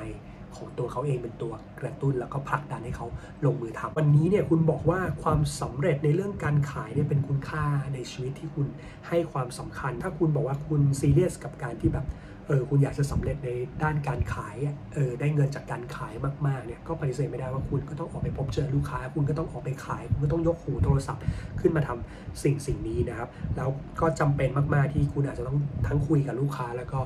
[0.59, 3.07] ของตัวเขาเองเป็นตัวกระตุ้น แล้วก็ผลักดันให้เขา
[3.44, 8.66] ลงมือทำวันนี้เนี่ยคุณบอกว่าความสำเร็จในเรื่องการขายเนี่ยเป็นคุณค่าในชีวิตที่คุณ
[9.09, 12.07] ให้ความสำคัญ ถ้าคุณบอกว่าคุณซีเรียสกับการที่แบบ
[12.48, 13.50] เออคุณอยากจะสำเร็จใน
[13.82, 14.56] ด้านการขาย
[14.94, 16.14] เออได้เงินจากการขาย
[16.46, 21.22] มากๆเนี่ยก็ปฏิเสธไม่ได้ว่าคุณก็ต้องออกไปพบเจอลูกค้า คุณก็ต้องออกไปขาย คุณก็ต้องยกหูโทรศัพท์
[21.61, 23.68] ขึ้นมาทำสิ่งสิ่งนี้นะครับ แล้ว
[24.00, 26.98] ก็จำเป็นมากๆที่คุณอาจจะต้องทั้งคุยกับลูกค้า แล้วก็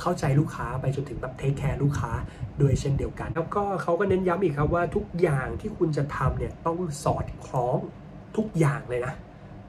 [0.00, 2.12] เข้าใจลูกค้าไปจนถึงแบบเทคแคร์ลูกค้า
[2.60, 7.78] ด้วยเช่นเดียวกัน แล้วก็เขาก็เน้นย้ำอีกครับว่าทุกอย่างที่คุณจะทำเนี่ยต้องสอดคล้อง
[8.36, 9.14] ทุกอย่างเลยนะ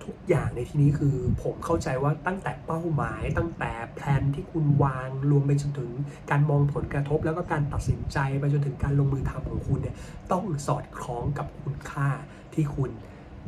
[0.05, 5.91] ทุกอย่างในที่นี้คือผมเข้าใจว่าตั้งแต่เป้าหมาย ตั้งแต่แผนที่คุณวางรวมไปจนถึง
[6.31, 9.95] การมองผลกระทบ แล้วก็การตัดสินใจไปจนถึงการลงมือทำของคุณเนี่ย
[10.31, 12.09] ต้องสอดคล้องกับคุณค่า
[12.53, 12.89] ที่คุณ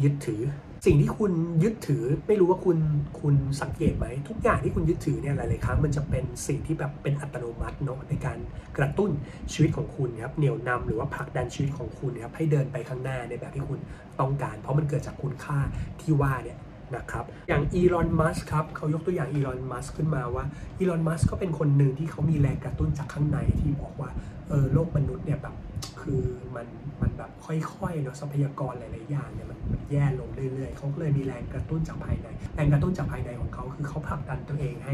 [0.03, 0.41] ยึดถือ
[0.85, 1.31] สิ่งที่คุณ
[1.63, 2.77] ยึดถือไม่รู้ว่าคุณ
[3.21, 8.37] คุณสังเกตไหม ทุกอย่างที่คุณยึดถือเนี่ยหลาย ๆ ครั้งมันจะเป็นสิ่งที่แบบเป็นอัตโนมัติเนาะในการ
[8.77, 9.11] กระตุ้น
[9.53, 13.79] ชีวิตของคุณครับเหนี่ยวนำหรือว่าผลักดันชีวิตของคุณครับให้เดินไปข้างหน้าในแบบที่คุณ
[14.19, 15.59] ต้องการ เพราะมันเกิดจากคุณค่า
[16.01, 16.57] ที่ว่าเนี่ย
[16.95, 20.43] นะครับอย่างอีลอนมัสครับเขายกตัวอย่างอีลอนมัสขึ้นมาว่า
[20.79, 24.09] อีลอนมัสก็เป็นคนหนึ่งที่เขามีแรงกระตุ้นจากข้างในที่บอกว่า
[24.49, 25.55] เออโลกมนุษย์เนี่ยแบบ
[26.01, 26.23] คือ
[26.55, 26.67] มัน
[27.01, 29.59] มันแบบค่อยๆเนาะทรัพยากรหลายๆอย่างเนี่ยมัน
[29.91, 34.93] แย่ลงเรื่อยๆเขาก็เลยมีแรงกระตุ้นจากภายใน แรงกระตุ้นจากภายในของเขาคือเขาผลักดันตัวเองให้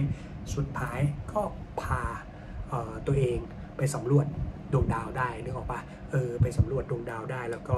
[0.55, 0.99] สุดท้าย
[1.31, 1.41] ก็
[1.81, 2.01] พา
[3.07, 3.37] ตัวเอง
[3.77, 4.25] ไปสำรวจ
[4.73, 5.79] ดวงดาวได้นึกออกปะ
[6.11, 7.77] เออไปสำรวจดวงดาวได้ แล้วก็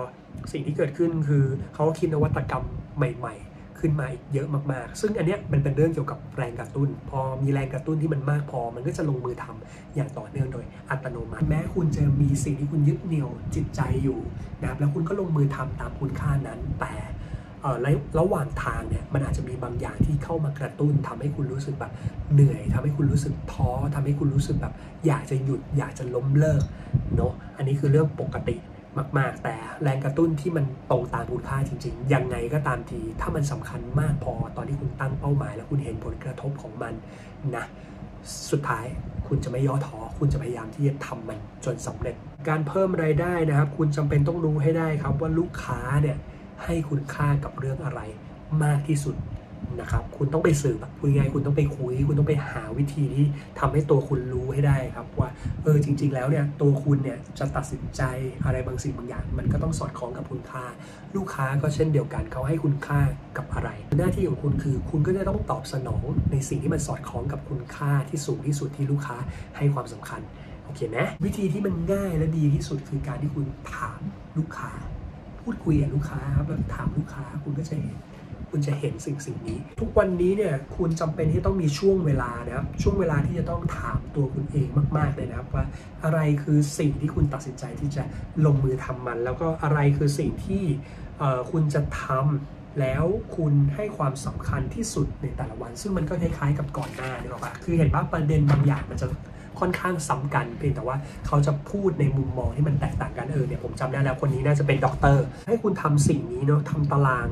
[0.52, 1.46] สิ่งที่เกิดขึ้นคือ
[1.76, 2.66] เขาคิดนวัตกรรม
[2.98, 3.53] ใหม่ ๆ
[3.84, 14.20] ขึ้นมาอีกเยอะมากๆ ซึ่งอันเนี้ยมันเป็นเรื่องเกี่ยวกับแรงกระตุ้น พอมีแรงกระตุ้นที่มันมากพอ มันก็จะลงมือทำอย่างต่อเนื่องโดยอัตโนมัติ แม้คุณจะมีสิ่งที่คุณยึดเหนี่ยวจิตใจอยู่
[14.62, 16.94] นะครับแล้วคุณก็ลงมือทำตามคุณค่านั้น แต่
[18.20, 21.92] ระหว่างทางเนี่ยมันอาจจะมีบางอย่างที่เข้ามากระตุ้นทำให้คุณรู้สึกแบบ
[22.34, 24.74] เหนื่อยทำให้คุณรู้สึกท้อทำให้คุณรู้สึกแบบ
[25.08, 26.64] อยากจะหยุดอยากจะล้มเลิก
[27.16, 28.56] เนาะอันนี้คือเรื่องปกติ
[29.18, 36.94] มาก ๆ แต่แรงกระตุ้นที่มันตรงตามคุณค่าจริง ๆ ยังไงก็ตามที ถ้ามันสำคัญมากพอตอนที่คุณตั้งเป้าหมาย แล้วคุณเห็นผลกระทบของมัน
[37.56, 37.66] นะ
[38.52, 38.86] สุดท้าย
[39.28, 42.16] คุณจะไม่ย่อท้อคุณจะพยายามที่จะทำมันจนสำเร็จ
[42.50, 46.18] การเพิ่มรายได้นะครับ คุณจำเป็นต้องรู้ให้ได้ครับว่าลูกค้าเนี่ย
[46.64, 48.02] ให้คุณค่ากับเรื่องอะไร
[48.64, 49.16] มากที่สุด
[49.82, 53.26] นะครับ คุณต้องไปสืบคุยไง คุณต้องไปคุย คุณต้องไปหาวิธีที่
[53.60, 55.30] ทำให้ตัวคุณรู้ให้ได้ครับ ว่า
[55.64, 58.02] เออ จริง ๆ แล้วเนี่ย ตัวคุณเนี่ย จะตัดสินใจ
[58.46, 60.64] อะไรบางสิ่งบางอย่าง มันก็ต้องสอดคล้องกับคุณค่า
[61.16, 63.00] ลูกค้าก็เช่นเดียวกันเขาให้คุณค่า
[63.38, 69.18] กับอะไร หน้าที่ของคุณคือ คุณก็จะต้องตอบสนองในสิ่งที่มันสอดคล้องกับคุณค่าที่สูงที่สุดที่ลูกค้า
[69.58, 70.22] ให้ความสำคัญ
[70.66, 74.00] โอเคไหมวิธีที่มันง่ายและดีที่สุดคือการที่คุณถาม
[74.38, 74.72] ลูกค้า
[75.42, 77.98] พูดคุยกับลูกค้าครับแล้วถามลูกค้าคุณก็จะเห็น
[78.54, 85.66] คุณจะเห็นสิ่งสิ่งนี้ ทุกวันนี้เนี่ยคุณจำเป็นที่ต้องมีช่วงเวลานะครับช่วงเวลาที่จะต้องถามตัวคุณเองมากๆเลยนะครับว่า
[86.04, 88.04] อะไรคือสิ่งที่คุณตัดสินใจที่จะ
[88.46, 90.64] ลงมือทำมัน แล้วก็อะไรคือสิ่งที่
[91.52, 93.06] คุณจะทำแล้ว
[93.38, 99.08] คุณให้ความสำคัญที่สุดในแต่ละวัน ซึ่งมันก็คล้ายๆกับก่อนหน้านี่หรอกปะคือเห็นว่าประเด็นบางอย่างมันจะ
[99.60, 100.96] ค่อนข้างซ้ำกันเพียงแต่ว่า
[101.28, 107.28] เขาจะพูดในมุมมองที่มันแตกต่างกันเออเนี่ยผมจำได้แล้วคนนี้น่าจะเป็นด็อกเตอร์ให้คุณทำสิ่งนี้เนาะทำตาราง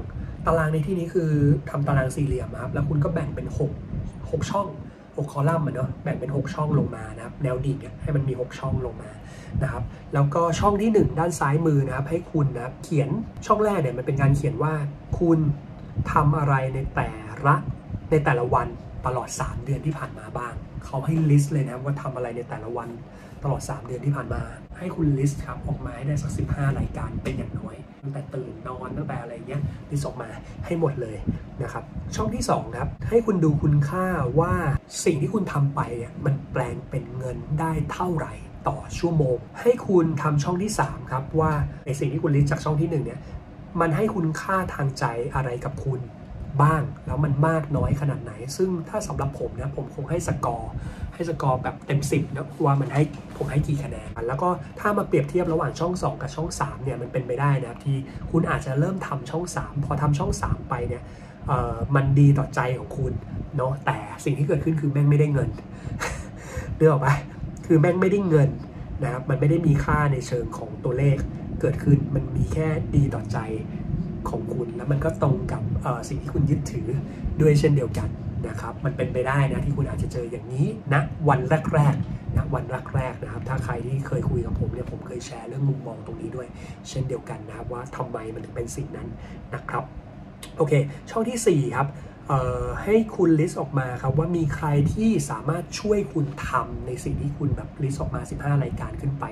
[0.45, 1.29] ตารางในที่นี้คือ
[1.69, 4.67] ทำตารางสี่เหลี่ยมครับ แล้วคุณก็แบ่งเป็น 6 6 ช่อง
[5.05, 9.11] 6 คอลัมน์เนาะแบ่งเป็น 6 ช่องลงมานะครับ แนวดิ่งให้มันมี 6 ช่องลงมา
[9.63, 9.83] นะครับ
[10.13, 13.09] แล้วก็ช่องที่ 1 ด้านซ้ายมือนะครับ ให้คุณนะเขียน
[13.45, 14.73] ช่องแรกเนี่ยมันเป็นการเขียนว่า
[15.19, 15.39] คุณ
[16.11, 17.09] ทำอะไรในแต่
[17.45, 17.55] ละ
[18.11, 18.67] ในแต่ละวัน
[19.05, 20.53] ตลอด 3 เดือนที่ผ่านมาบ้าง
[20.85, 22.89] เขาให้ list เลยนะว่าทำอะไรในแต่ละวัน
[23.43, 24.41] ตลอด 3 เดือนที่ผ่านมา
[24.77, 30.29] ให้คุณ list ครับออกมาให้ได้สัก 15 รายการเป็นอย่างน้อย ตั้งแต่ตื่นนอนตั้งแต่อะไรเงี้ย list ออกมา
[30.65, 31.17] ให้หมดเลย
[31.63, 31.83] นะครับ
[32.15, 34.05] ช่องที่2ครับให้คุณดูคุณค่า
[34.39, 34.53] ว่า
[35.05, 38.33] สิ่งที่คุณทำไปเนี่ยมันแปลงเป็นเงินได้เท่าไหร่
[38.67, 41.51] ต่อชั่วโมง ให้คุณทำช่องที่ 3 ครับว่า
[41.85, 43.19] ในสิ่งที่คุณ list จากช่องที่1เนี่ย
[43.79, 45.99] มันให้คุณค่าทางใจอะไรกับคุณ
[46.61, 50.71] บ้างแล้วมันมากน้อยขนาดไหน ซึ่งถ้าสำหรับผมนะผมคงให้สกอร์
[51.13, 53.03] ให้สกอร์แบบเต็ม 10นะว่ามันให้
[53.37, 54.49] ผมให้กี่คะแนนแล้วก็
[54.79, 57.97] ถ้ามาเปรียบเทียบระหว่างช่อง 2 กับช่อง3เนี่ยมันเป็นไปได้นะครับที่
[58.31, 61.03] คุณอาจจะเริ่มทำช่อง 3 พอทำช่อง 3 ไปเนี่ย
[61.95, 63.13] มันดีต่อใจของคุณ
[63.57, 65.49] เนาะแต่สิ่งที่เกิดขึ้นคือแม่งไม่ได้เงิน
[66.77, 67.15] เรื่องออกปะ
[67.65, 68.49] คือแม่งไม่ได้เงิน
[69.03, 71.17] นะครับมันไม่ได้มีค่าในเชิงของตัวเลข
[71.61, 73.37] เกิดขึ้นมันมีแค่ดีต่อใจ
[74.29, 75.61] ของคุณ แล้วมันก็ตรงกับ
[76.09, 76.87] สิ่งที่คุณยึดถือ
[77.41, 78.09] ด้วยเช่นเดียวกัน
[78.47, 81.39] นะครับมันเป็นไปได้นะที่คุณอาจจะเจออย่างนี้ณนะวัน
[81.73, 82.65] แรกๆนะวัน
[82.95, 86.47] แรกๆนะครับถ้าใครที่เคยคุยกับผมเนี่ยผมเคยแชร์เรื่องมุมมองตรงนี้ด้วย
[86.89, 89.07] เช่นเดียวกันนะครับว่าทำไมมันถึงเป็นสิ่งนั้น
[89.53, 89.83] นะครับ
[90.57, 90.73] โอเค
[91.09, 91.87] ช่องที่4ครับ
[92.83, 99.25] ให้คุณลิสต์ออกมาครับว่ามีใครที่สามารถช่วยคุณทำในสิ่งที่คุณแบบลิสต์ออกมา 15 รายการขึ้นไป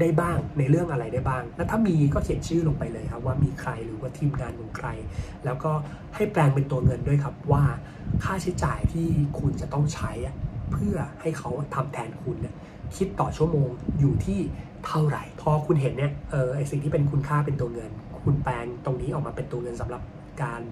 [0.00, 4.88] ได้บ้างในเรื่องอะไรได้บ้าง แล้วถ้ามีก็เขียนชื่อลงไปเลยครับว่ามีใครหรือว่าทีมงานของใคร
[5.44, 5.72] แล้วก็
[6.14, 7.64] ให้แปลงเป็นตัวเงินด้วยครับว่า
[8.24, 9.08] ค่าใช้จ่ายที่
[9.40, 10.10] คุณจะต้องใช้
[10.72, 12.36] เพื่อให้เขาทำแทนคุณ
[12.96, 13.68] คิดต่อชั่วโมง
[13.98, 14.40] อยู่ที่
[14.86, 17.90] เท่าไหร่ พอคุณเห็นเนี่ยเออไอสิ่งที่เป็นคุณค่าเป็นตัวเงิน
[18.22, 20.02] คุณแปลงตรงนี้ออกมาเป็นตัวเงินสำหรับ
[20.42, 20.62] การ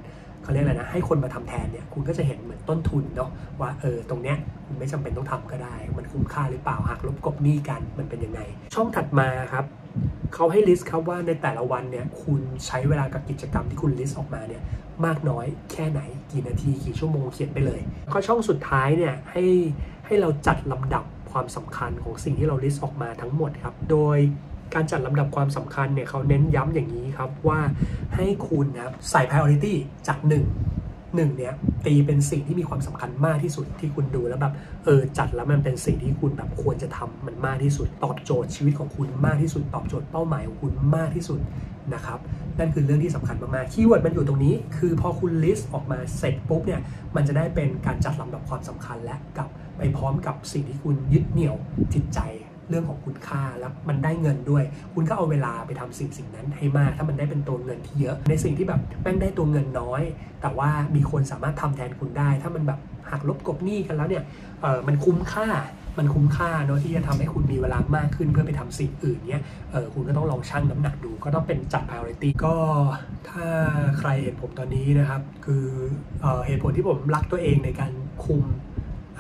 [0.43, 3.31] เขาเรียกอะไรนะให้คนมาทำแทนเนี่ยคุณก็จะเห็นเหมือนต้นทุนเนาะ
[3.61, 4.37] ว่าเออตรงเนี้ย
[4.67, 8.41] คุณไม่จำเป็นต้องทำก็ได้ มันคุ้มค่าหรือเปล่าหักลบกบหนี้กันมันเป็นยังไง
[8.75, 9.65] ช่องถัดมาครับ
[10.35, 14.63] เขาให้ list ครับว่าในแต่ละวันเนี่ยคุณใช้เวลากับกิจกรรมที่คุณ list ออกมาเนี่ย
[15.07, 17.81] มากน้อยแค่ไหนกี่นาทีกี่ชั่วโมงเขียนไปเลย
[18.13, 19.45] ก็ช่องสุดท้ายเนี่ยให้
[20.07, 24.19] ให้เราจัดลำดับความสำคัญของสิ่งที่เรา list ออกมาทั้งหมดครับโดย
[24.75, 27.61] การจัดลำดับความสำคัญเนี่ยเขาเน้นย้ำอย่างนี้ครับว่า
[28.17, 29.75] ให้คุณนะครับใส่ priority
[30.09, 31.55] จาก 1 1เนี่ย
[31.87, 34.53] ตีเป็นสิ่งที่มีความสำคัญมากที่สุดที่คุณดูแล้วแบบ
[34.85, 41.41] เออจัดแล้วมันเป็นสิ่งที่คุณแบบควรจะทำมันมากที่สุด ตอบโจทย์ชีวิตของคุณมากที่สุด ตอบโจทย์เป้าหมายของคุณมากที่สุด
[41.95, 42.19] นะครับ
[42.59, 46.81] นั่นคือเรื่องที่สำคัญมากๆ keyword มันอยู่ตรงนี้ คือพอคุณ list ออกมาเสร็จปุ๊บเนี่ย
[47.17, 51.55] มันจะได้เป็นการจัดลำดับความสำคัญและกับไปพร้อมกับสิ่งที่คุณยึดเหนี่ยว
[51.95, 52.21] จิตใจ
[52.73, 54.65] เรื่องของคุณค่าแล้วมันได้เงินด้วย
[54.95, 60.03] คุณก็เอาเวลาไปทำสิ่งสิ่งนั้นให้มาก ถ้ามันได้เป็นตัวเงินที่เยอะ ในสิ่งที่แบบแม่งได้ตัวเงินน้อย
[60.41, 64.25] แต่ว่ามีคนสามารถทำแทนคุณได้ ถ้ามันแบบหักลบกบหนี้กันแล้วเนี่ย
[64.61, 65.49] เออมันคุ้มค่า
[65.99, 69.43] มันคุ้มค่าเนาะที่จะทำให้คุณมีเวลามากขึ้นเพื่อไปทำสิ่งอื่นเนี่ย
[69.73, 72.57] เออคุณก็ต้องลองชั่งน้ำหนักดู ก็ต้องเป็นจัด priority ก็
[73.29, 73.47] ถ้า
[73.99, 75.65] ใครเห็นผมตอนนี้นะครับ คือ
[76.23, 77.93] เออเหตุผลที่ผมรักตัวเองในการ
[78.25, 78.43] คุม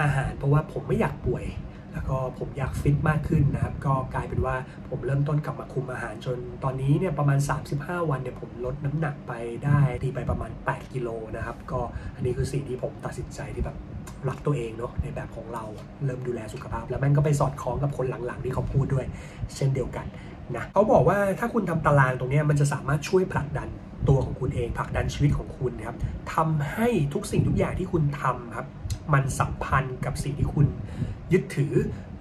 [0.00, 1.44] อาหาร เพราะว่าผมไม่อยากป่วย
[1.93, 4.55] แล้วก็ผมอยากฟิตมากขึ้นนะครับ ก็กลายเป็นว่า
[4.88, 7.38] ผมเริ่มต้นกลับมาคุมอาหารจนตอนนี้เนี่ยประมาณ
[7.74, 9.32] 35 วันเนี่ยผมลดน้ำหนักไป
[9.64, 11.80] ได้ดีไปประมาณ 8 กิโลนะครับ ก็
[12.16, 13.76] อันนี้คือสิ่งที่ผมตัดสินใจที่แบบ
[14.28, 15.64] รักตัวเองเนาะในแบบของเรา
[16.05, 19.07] เริ่มดูแลสุขภาพ แล้วมันก็ไปสอดคล้องกับคนหลังๆ ที่เขาพูดด้วย
[19.57, 20.07] เช่นเดียวกัน
[20.57, 23.68] นะเขาบอกว่าถ้าคุณทำตารางตรงนี้มันจะสามารถช่วยผลักดัน
[24.09, 25.97] ตัวของคุณเองผลักดันชีวิตของคุณนะครับ
[26.34, 28.66] ทำให้ทุกสิ่งทุกอย่างที่คุณทำครับ
[29.14, 30.66] มันสัมพันธ์กับสิ่งที่คุณ
[31.33, 31.74] ยึดถือ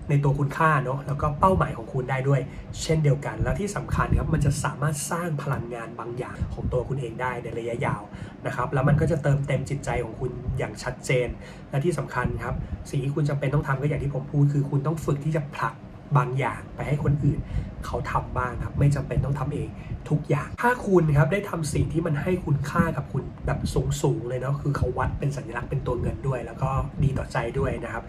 [0.09, 2.41] ในตัวคุณค่าเนาะแล้วก็เป้าหมายของคุณได้ด้วย
[2.81, 8.01] เช่นเดียวกัน แล้วที่สำคัญครับมันจะสามารถสร้างพลังงานบางอย่างของตัวคุณเองได้ในระยะยาว
[8.45, 11.27] นะครับแล้วมันก็จะเติมเต็มจิตใจของคุณอย่างชัดเจน
[11.69, 12.55] และที่สำคัญครับ
[12.89, 15.73] สิ่งที่คุณจำเป็นต้องทำก็อย่างที่ผมพูดคือคุณต้องฝึกที่จะผลัก
[16.17, 17.39] บางอย่างไปให้คนอื่น
[17.85, 19.69] เขาทำบ้างครับ ไม่จำเป็นต้องทำเอง
[20.09, 26.69] ทุกอย่าง ถ้าคุณครับได้ทำสิ่งที่มันให้คุณค่ากับคุณแบบสูงสูงเลยเนาะคือเขาวัดเป็นสัญลักษณ์เป็นตัวเงินด้วย แล้วก็
[27.03, 28.03] ดีต่อใจด้วยนะครับ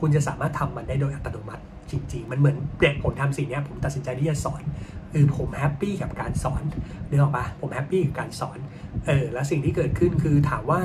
[0.00, 4.62] คุณจะสามารถทำมันได้โดยอัตโนมัติจริง ๆ มันเหมือนเด็กผมทำสิ่งนี้ผมตัดสินใจที่จะสอน
[5.12, 8.58] คือผม happy กับการสอนนึกออกปะผม happy กับการสอน
[9.06, 10.80] เออแล้วสิ่งที่เกิดขึ้นคือถามว่า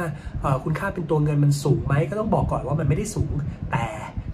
[0.64, 3.32] คุณค่าเป็นตัวเงินมันสูงไหมก็ต้องบอกก่อนว่ามันไม่ได้สูง
[3.72, 3.86] แต่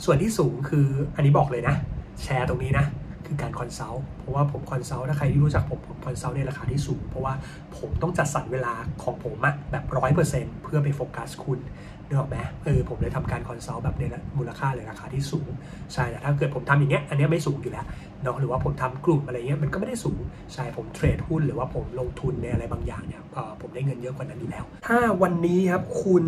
[0.05, 1.75] ส่วนที่สูงคืออันนี้บอกเลยนะ
[2.23, 2.85] แชร์ตรงนี้นะ
[3.25, 7.33] คือการ consult เพราะว่าผม consult ถ้าใครที่รู้จักผมผม consult ในราคาที่สูง เพราะว่า
[7.77, 11.59] ผมต้องจัดสรรเวลาของผมอะแบบร้อยเปอร์เซ็นต์เพื่อไปโฟกัสคุณ
[12.07, 14.03] นึกออกไหมเออผมเลยทำการ consult แบบใน
[14.37, 15.49] มูลค่าหรือราคาที่สูง
[15.93, 17.85] ใช่แต่ถ้าเกิดผมทำอย่างเงี้ยอันนี้ไม่สูงอยู่แล้ว
[18.23, 20.19] เนาะหรือว่าผมทำกลุ่มอะไรเงี้ยมันก็ไม่ได้สูง
[20.53, 26.23] ใช่ผม trade หุ้นหรือว่าผมลงทุนในอะไรบางอย่างเนี่ยเออผมได้เงินเยอะกว่านั้นอยู่แล้ว ถ้าวันนี้ครับคุณ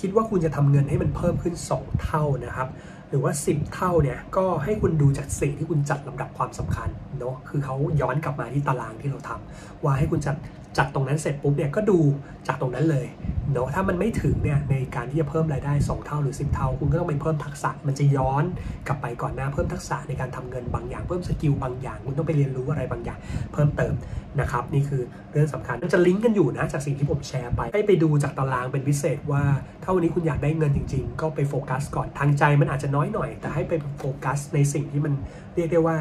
[0.00, 2.68] คิดว่าคุณจะทำเงินให้มันเพิ่มขึ้น 2 เท่านะครับ
[3.12, 6.88] หรือว่า 10 เท่าเนี่ยก็ให้คุณดูจากสิ่งที่คุณจัดลำดับความสำคัญ
[7.18, 10.36] เนาะคือเขาย้อนกลับมาที่ตารางที่เราทำว่าให้คุณจัด
[10.78, 11.98] จัดตรงนั้นเสร็จปุ๊บเนี่ยก็ดู
[12.46, 13.06] จากตรงนั้นเลย
[13.52, 18.44] เนาะถ้ามันไม่ถึงเนี่ยในการที่จะเพิ่มรายได้ 2 เท่าหรือ 10 เท่า คุณก็ต้องไปเพิ่มทักษะ มันจะย้อน
[18.86, 23.18] กลับไปก่อนหน้าเพิ่มทักษะในการทำเงินบางอย่าง เพิ่มสกิลบางอย่าง คุณต้องไปเรียนรู้อะไรบางอย่าง
[23.52, 23.94] เพิ่มเติม
[24.40, 25.02] นะครับนี่คือ
[25.32, 29.42] เรื่องสำคัญมันจะลิงก์กันอยู่นะจากสิ่งที่ผมแชร์ไปให้ไปดูจากตารางเป็นพิเศษว่า
[29.82, 35.14] ถ้าวันนี้คุณอยากได้เงินจริง ๆ ก็ไปโฟกัสก่อนทางใจมันอาจจะน้อยหน่อย แต่ให้ไปโฟกัสในสิ่งที่มัน
[35.54, 35.96] เรียกได้ว่า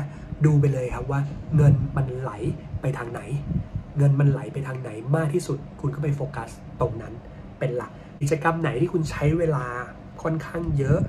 [0.46, 1.20] ดูไปเลยครับว่า
[1.56, 2.32] เงินมันไหล
[2.82, 3.22] ไปทางไหน
[3.98, 6.50] เงินมันไหลไปทางไหนมากที่สุด คุณก็ไปโฟกัส
[6.82, 7.14] ตรงนั้น
[7.60, 7.92] เป็นหลัก
[8.22, 9.66] กิจกรรมไหนที่คุณใช้เวลา
[10.24, 11.00] ค่อนข้างเยอะ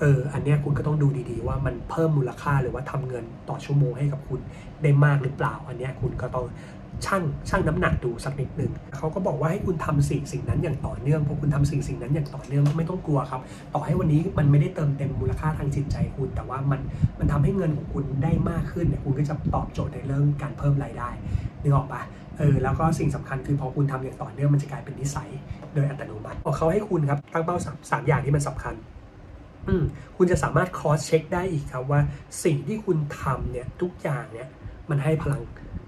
[0.00, 4.40] เออ อันนี้คุณก็ต้องดูดีๆว่ามันเพิ่มมูลค่าหรือว่าทำเงินต่อชั่วโมงให้กับคุณ
[4.82, 6.46] ได้มากหรือเปล่า อันนี้คุณก็ต้อง
[7.06, 13.40] ชั่งชั่งน้ำหนักดูสักนิดหนึ่งเขาก็บอกว่าให้คุณทำสิ่งสิ่งนั้นอย่างต่อเนื่องพอคุณทำสิ่งสิ่งนั้นอย่างต่อเนื่องไม่ต้องกลัวครับ
[13.74, 16.80] ต่อให้วันนี้มันไม่ได้เติมเต็มมูลค่าทางจิตใจคุณ แต่ว่ามัน
[17.18, 21.08] มันทำให้เงินของคุณได้มากขึ้นเนี่ยคุณก็จะตอบโจทย์ในเรื่องการเพิ่มรายได้
[21.62, 22.02] นึกออกปะ
[22.38, 25.30] เออแล้วก็สิ่งสำคัญคือพอคุณทำอย่างต่อเนื่องมันจะกลายเป็นนิสัย
[25.74, 28.74] โดยอัตโนมัติบอกเขาให้คุณครับตั้งเป้าสามสามอย่างที่มันสำคัญ
[29.68, 29.84] อืม
[30.16, 32.00] คุณจะสามารถ cross check ได้อีกครับว่า
[32.44, 34.48] สิ่งที่คุณทำเนี่ยทุกอย่างเนี่ย
[34.90, 35.42] มันให้พลัง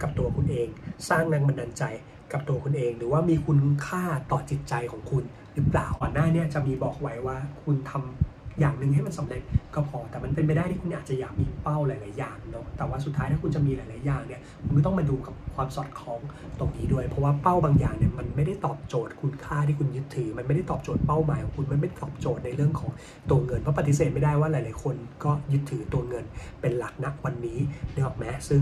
[0.04, 0.68] กับตัวคุณเอง
[1.08, 1.84] สร้างแรงบันดาลใจ
[2.32, 5.24] กับตัวคุณเอง หรือว่ามีคุณค่าต่อจิตใจของคุณ
[5.54, 9.42] หรือเปล่าก่อนหน้าเนี่ยจะมีบอกไว้ว่าคุณทำ อย่างหนึ่งให้มันสำเร็จ
[9.74, 16.20] ก็พอ แต่มันเป็นไปได้ที่คุณอาจจะอยากมีเป้าหลาย ๆ อย่างเนาะแต่ว่าสุดท้ายถ้าคุณจะมีหลาย ๆ อย่างเนี่ยคุณก็ต้องมาดูกับความสอดคล้อง
[16.58, 22.90] ตรงนี้ด้วย เพราะว่าเป้าบางอย่างเนี่ยมันไม่ได้ตอบโจทย์คุณค่าที่คุณยึดถือ มันไม่ได้ตอบโจทย์เป้าหมายของคุณมันไม่ตอบโจทย์ในเรื่องของ
[23.30, 26.24] ตัวเงินเพราะปฏิเสธไม่ได้ว่าหลาย ๆ คนก็ยึดถือตัวเงิน
[26.60, 27.58] เป็นหลักณวันนี้
[27.92, 28.60] นึกออกไหมซึ่ง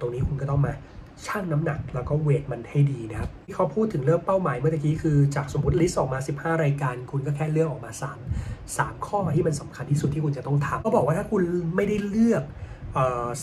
[0.00, 0.72] ตรงนี้คุณก็ต้องมา
[1.26, 7.90] ชั่งน้ำหนัก แล้วก็เวทมันให้ดีนะครับที่เขาพูดถึงเรื่องเป้าหมายเมื่อกี้คือจากสมมติลิสต์ออกมา 15 รายการ คุณก็แค่เลือกออกมา
[8.40, 11.42] 3 3 ข้อที่มันสำคัญที่สุดที่คุณจะต้องทำก็บอกว่าถ้าคุณ
[11.76, 12.44] ไม่ได้เลือก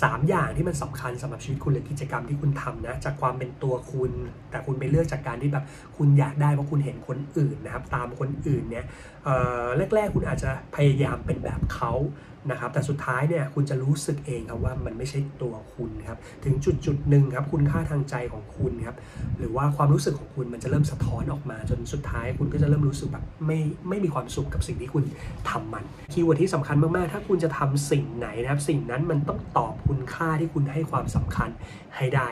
[0.03, 4.11] สามอย่างที่มันสำคัญสำหรับชีวิตคุณหรือกิจกรรมที่คุณทำนะจากความเป็นตัวคุณ
[4.51, 5.65] แต่คุณไปเลือกจากการที่แบบ
[5.97, 8.86] คุณอยากได้เพราะคุณเห็นคนอื่นนะครับ ตามคนอื่นเนี่ย
[9.95, 11.93] แรกๆคุณอาจจะพยายามเป็นแบบเขา
[12.51, 18.95] นะครับแต่สุดท้ายเนี่ยคุณจะรู้สึกเองครับว่ามันไม่ใช่ตัวคุณครับถึงจุดจุดหนึ่งครับคุณค่าทางใจของคุณครับ
[19.39, 25.03] หรือว่าความรู้สึกของคุณมันจะเริ่มสะท้อนออกมา จนสุดท้ายคุณก็จะเริ่มรู้สึกแบบไม่ไม่มีความสุขกับสิ่งที่คุณ
[25.49, 25.83] ทำมัน
[26.13, 31.49] keyword ที่สำคัญมากๆ ถ้าคุณจะทำสิ่งไหนนะครับสิ่งนั้นมันต้องตอบคุณค่าที่คุณให้ความสำคัญ
[31.95, 32.27] ให้ได้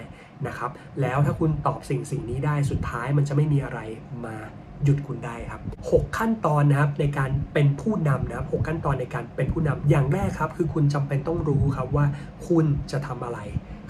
[0.47, 3.79] นะครับแล้วถ้าคุณตอบสิ่งสิ่งนี้ได้สุดท้ายมันจะไม่มีอะไร
[4.25, 4.37] มา
[4.83, 12.05] หยุดคุณได้ครับ 6 ขั้นตอนนะครับในการเป็นผู้นำนะครับ 6 ขั้นตอนในการเป็นผู้นำอย่างแรกครับ คือคุณจำเป็นต้องรู้ครับว่า
[12.47, 13.39] คุณจะทำอะไร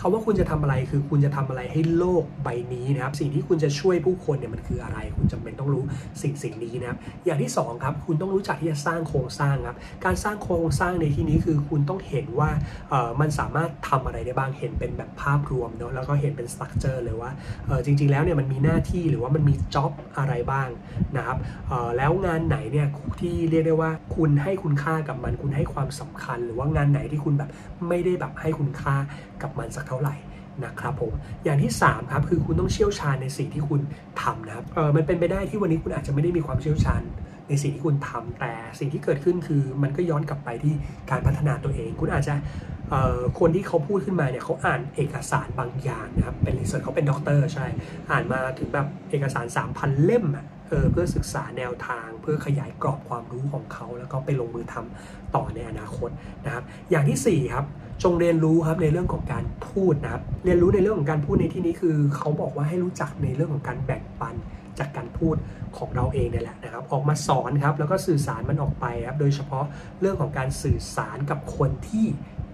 [0.02, 5.84] คาว่าคุณจะทำอะไรคือคุณจะทำอะไรให้โลกใบนี้นะครับ สิ่งที่คุณจะช่วยผู้คนเนี่ยมันคืออะไร คุณจำเป็นต้องรู้
[6.22, 12.50] สิ่งสิ่งนี้นะครับ อย่างที่สองครับคุณต้องรู้จักที่จะสร้างโครงสร้างครับ การสร้างโครงสร้างในที่นี้คือคุณต้องเห็นว่า
[13.22, 17.32] มันสามารถทำอะไรได้บ้างเห็นเป็นแบบภาพรวมเนาะแล้วก็เห็นเป็นสตรัคเจอร์เลยว่า
[17.86, 20.68] จริง ๆ แล้วเนี่ยมันมีหน้าที่หรือว่ามันมีจ็อบอะไรบ้าง
[21.18, 21.38] นะครับ
[21.98, 22.88] แล้วงานไหนเนี่ย
[23.20, 27.50] ที่เรียกได้ว่าคุณให้คุณค่ากับมัน คุณให้ความสำคัญ หรือว่างานไหนที่คุณแบบ
[27.90, 28.96] ไม่ได้แบบให้คุณค่า
[29.42, 30.16] กับมันสักเท่าไหร่
[30.66, 31.14] นะครับผม
[31.44, 33.82] อย่างที่ 3 ครับ คือคุณต้องเชี่ยวชาญในสิ่งที่คุณ
[34.22, 37.02] ทำนะครับเออมันเป็นไปได้ที่วันนี้คุณอาจจะไม่ได้มีความเชี่ยวชาญ
[37.50, 40.74] ในสิ่งที่คุณทำแต่สิ่งที่เกิดขึ้นคือมันก็ย้อนกลับไปที่
[41.12, 42.36] การพัฒนาตัวเอง คุณอาจจะ
[43.40, 47.66] คนที่เขาพูดขึ้นมาเนี่ยเขาอ่านเอกสารบางอย่างนะครับเป็น research เขาเป็นด็อกเตอร์ใช่
[48.12, 50.26] อ่านมาถึงแบบเอกสาร 3,000 เล่ม
[50.76, 56.10] อะเอเพื่อศึกษาแนวทางเพื่อขยายกรอบความรู้ของเขา แล้วก็ไปลงมือทำต่อในอนาคต
[56.46, 57.66] นะครับ อย่างทีสี่4ครับ
[58.04, 64.36] จงเรียนรู้ครับในเรื่องของการพูดนะครับ เรียนรู้ในเรื่องของการพูดในที่นี้คือ เขาบอกว่าให้รู้จักในเรื่องของการแบ่งปัน
[64.80, 65.36] จากการพูด
[65.78, 69.66] ของเราเองเนี่ยแหละนะครับ ออกมาสอนครับแล้วก็สื่อสารมันออกไปครับ โดยเฉพาะ
[70.02, 72.06] เรื่องของการสื่อสารกับคนที่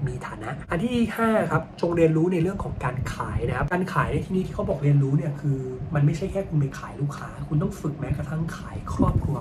[0.07, 0.95] มีฐานะ อันที่
[1.25, 5.57] 5 ครับ จงเรียนรู้ในเรื่องของการขายนะครับ การขายในที่นี้ที่เขาบอกเรียนรู้เนี่ยคือ
[5.95, 9.37] มันไม่ใช่แค่คุณไปขายลูกค้า คุณต้องฝึกแม้กระทั่งขายครอบครัว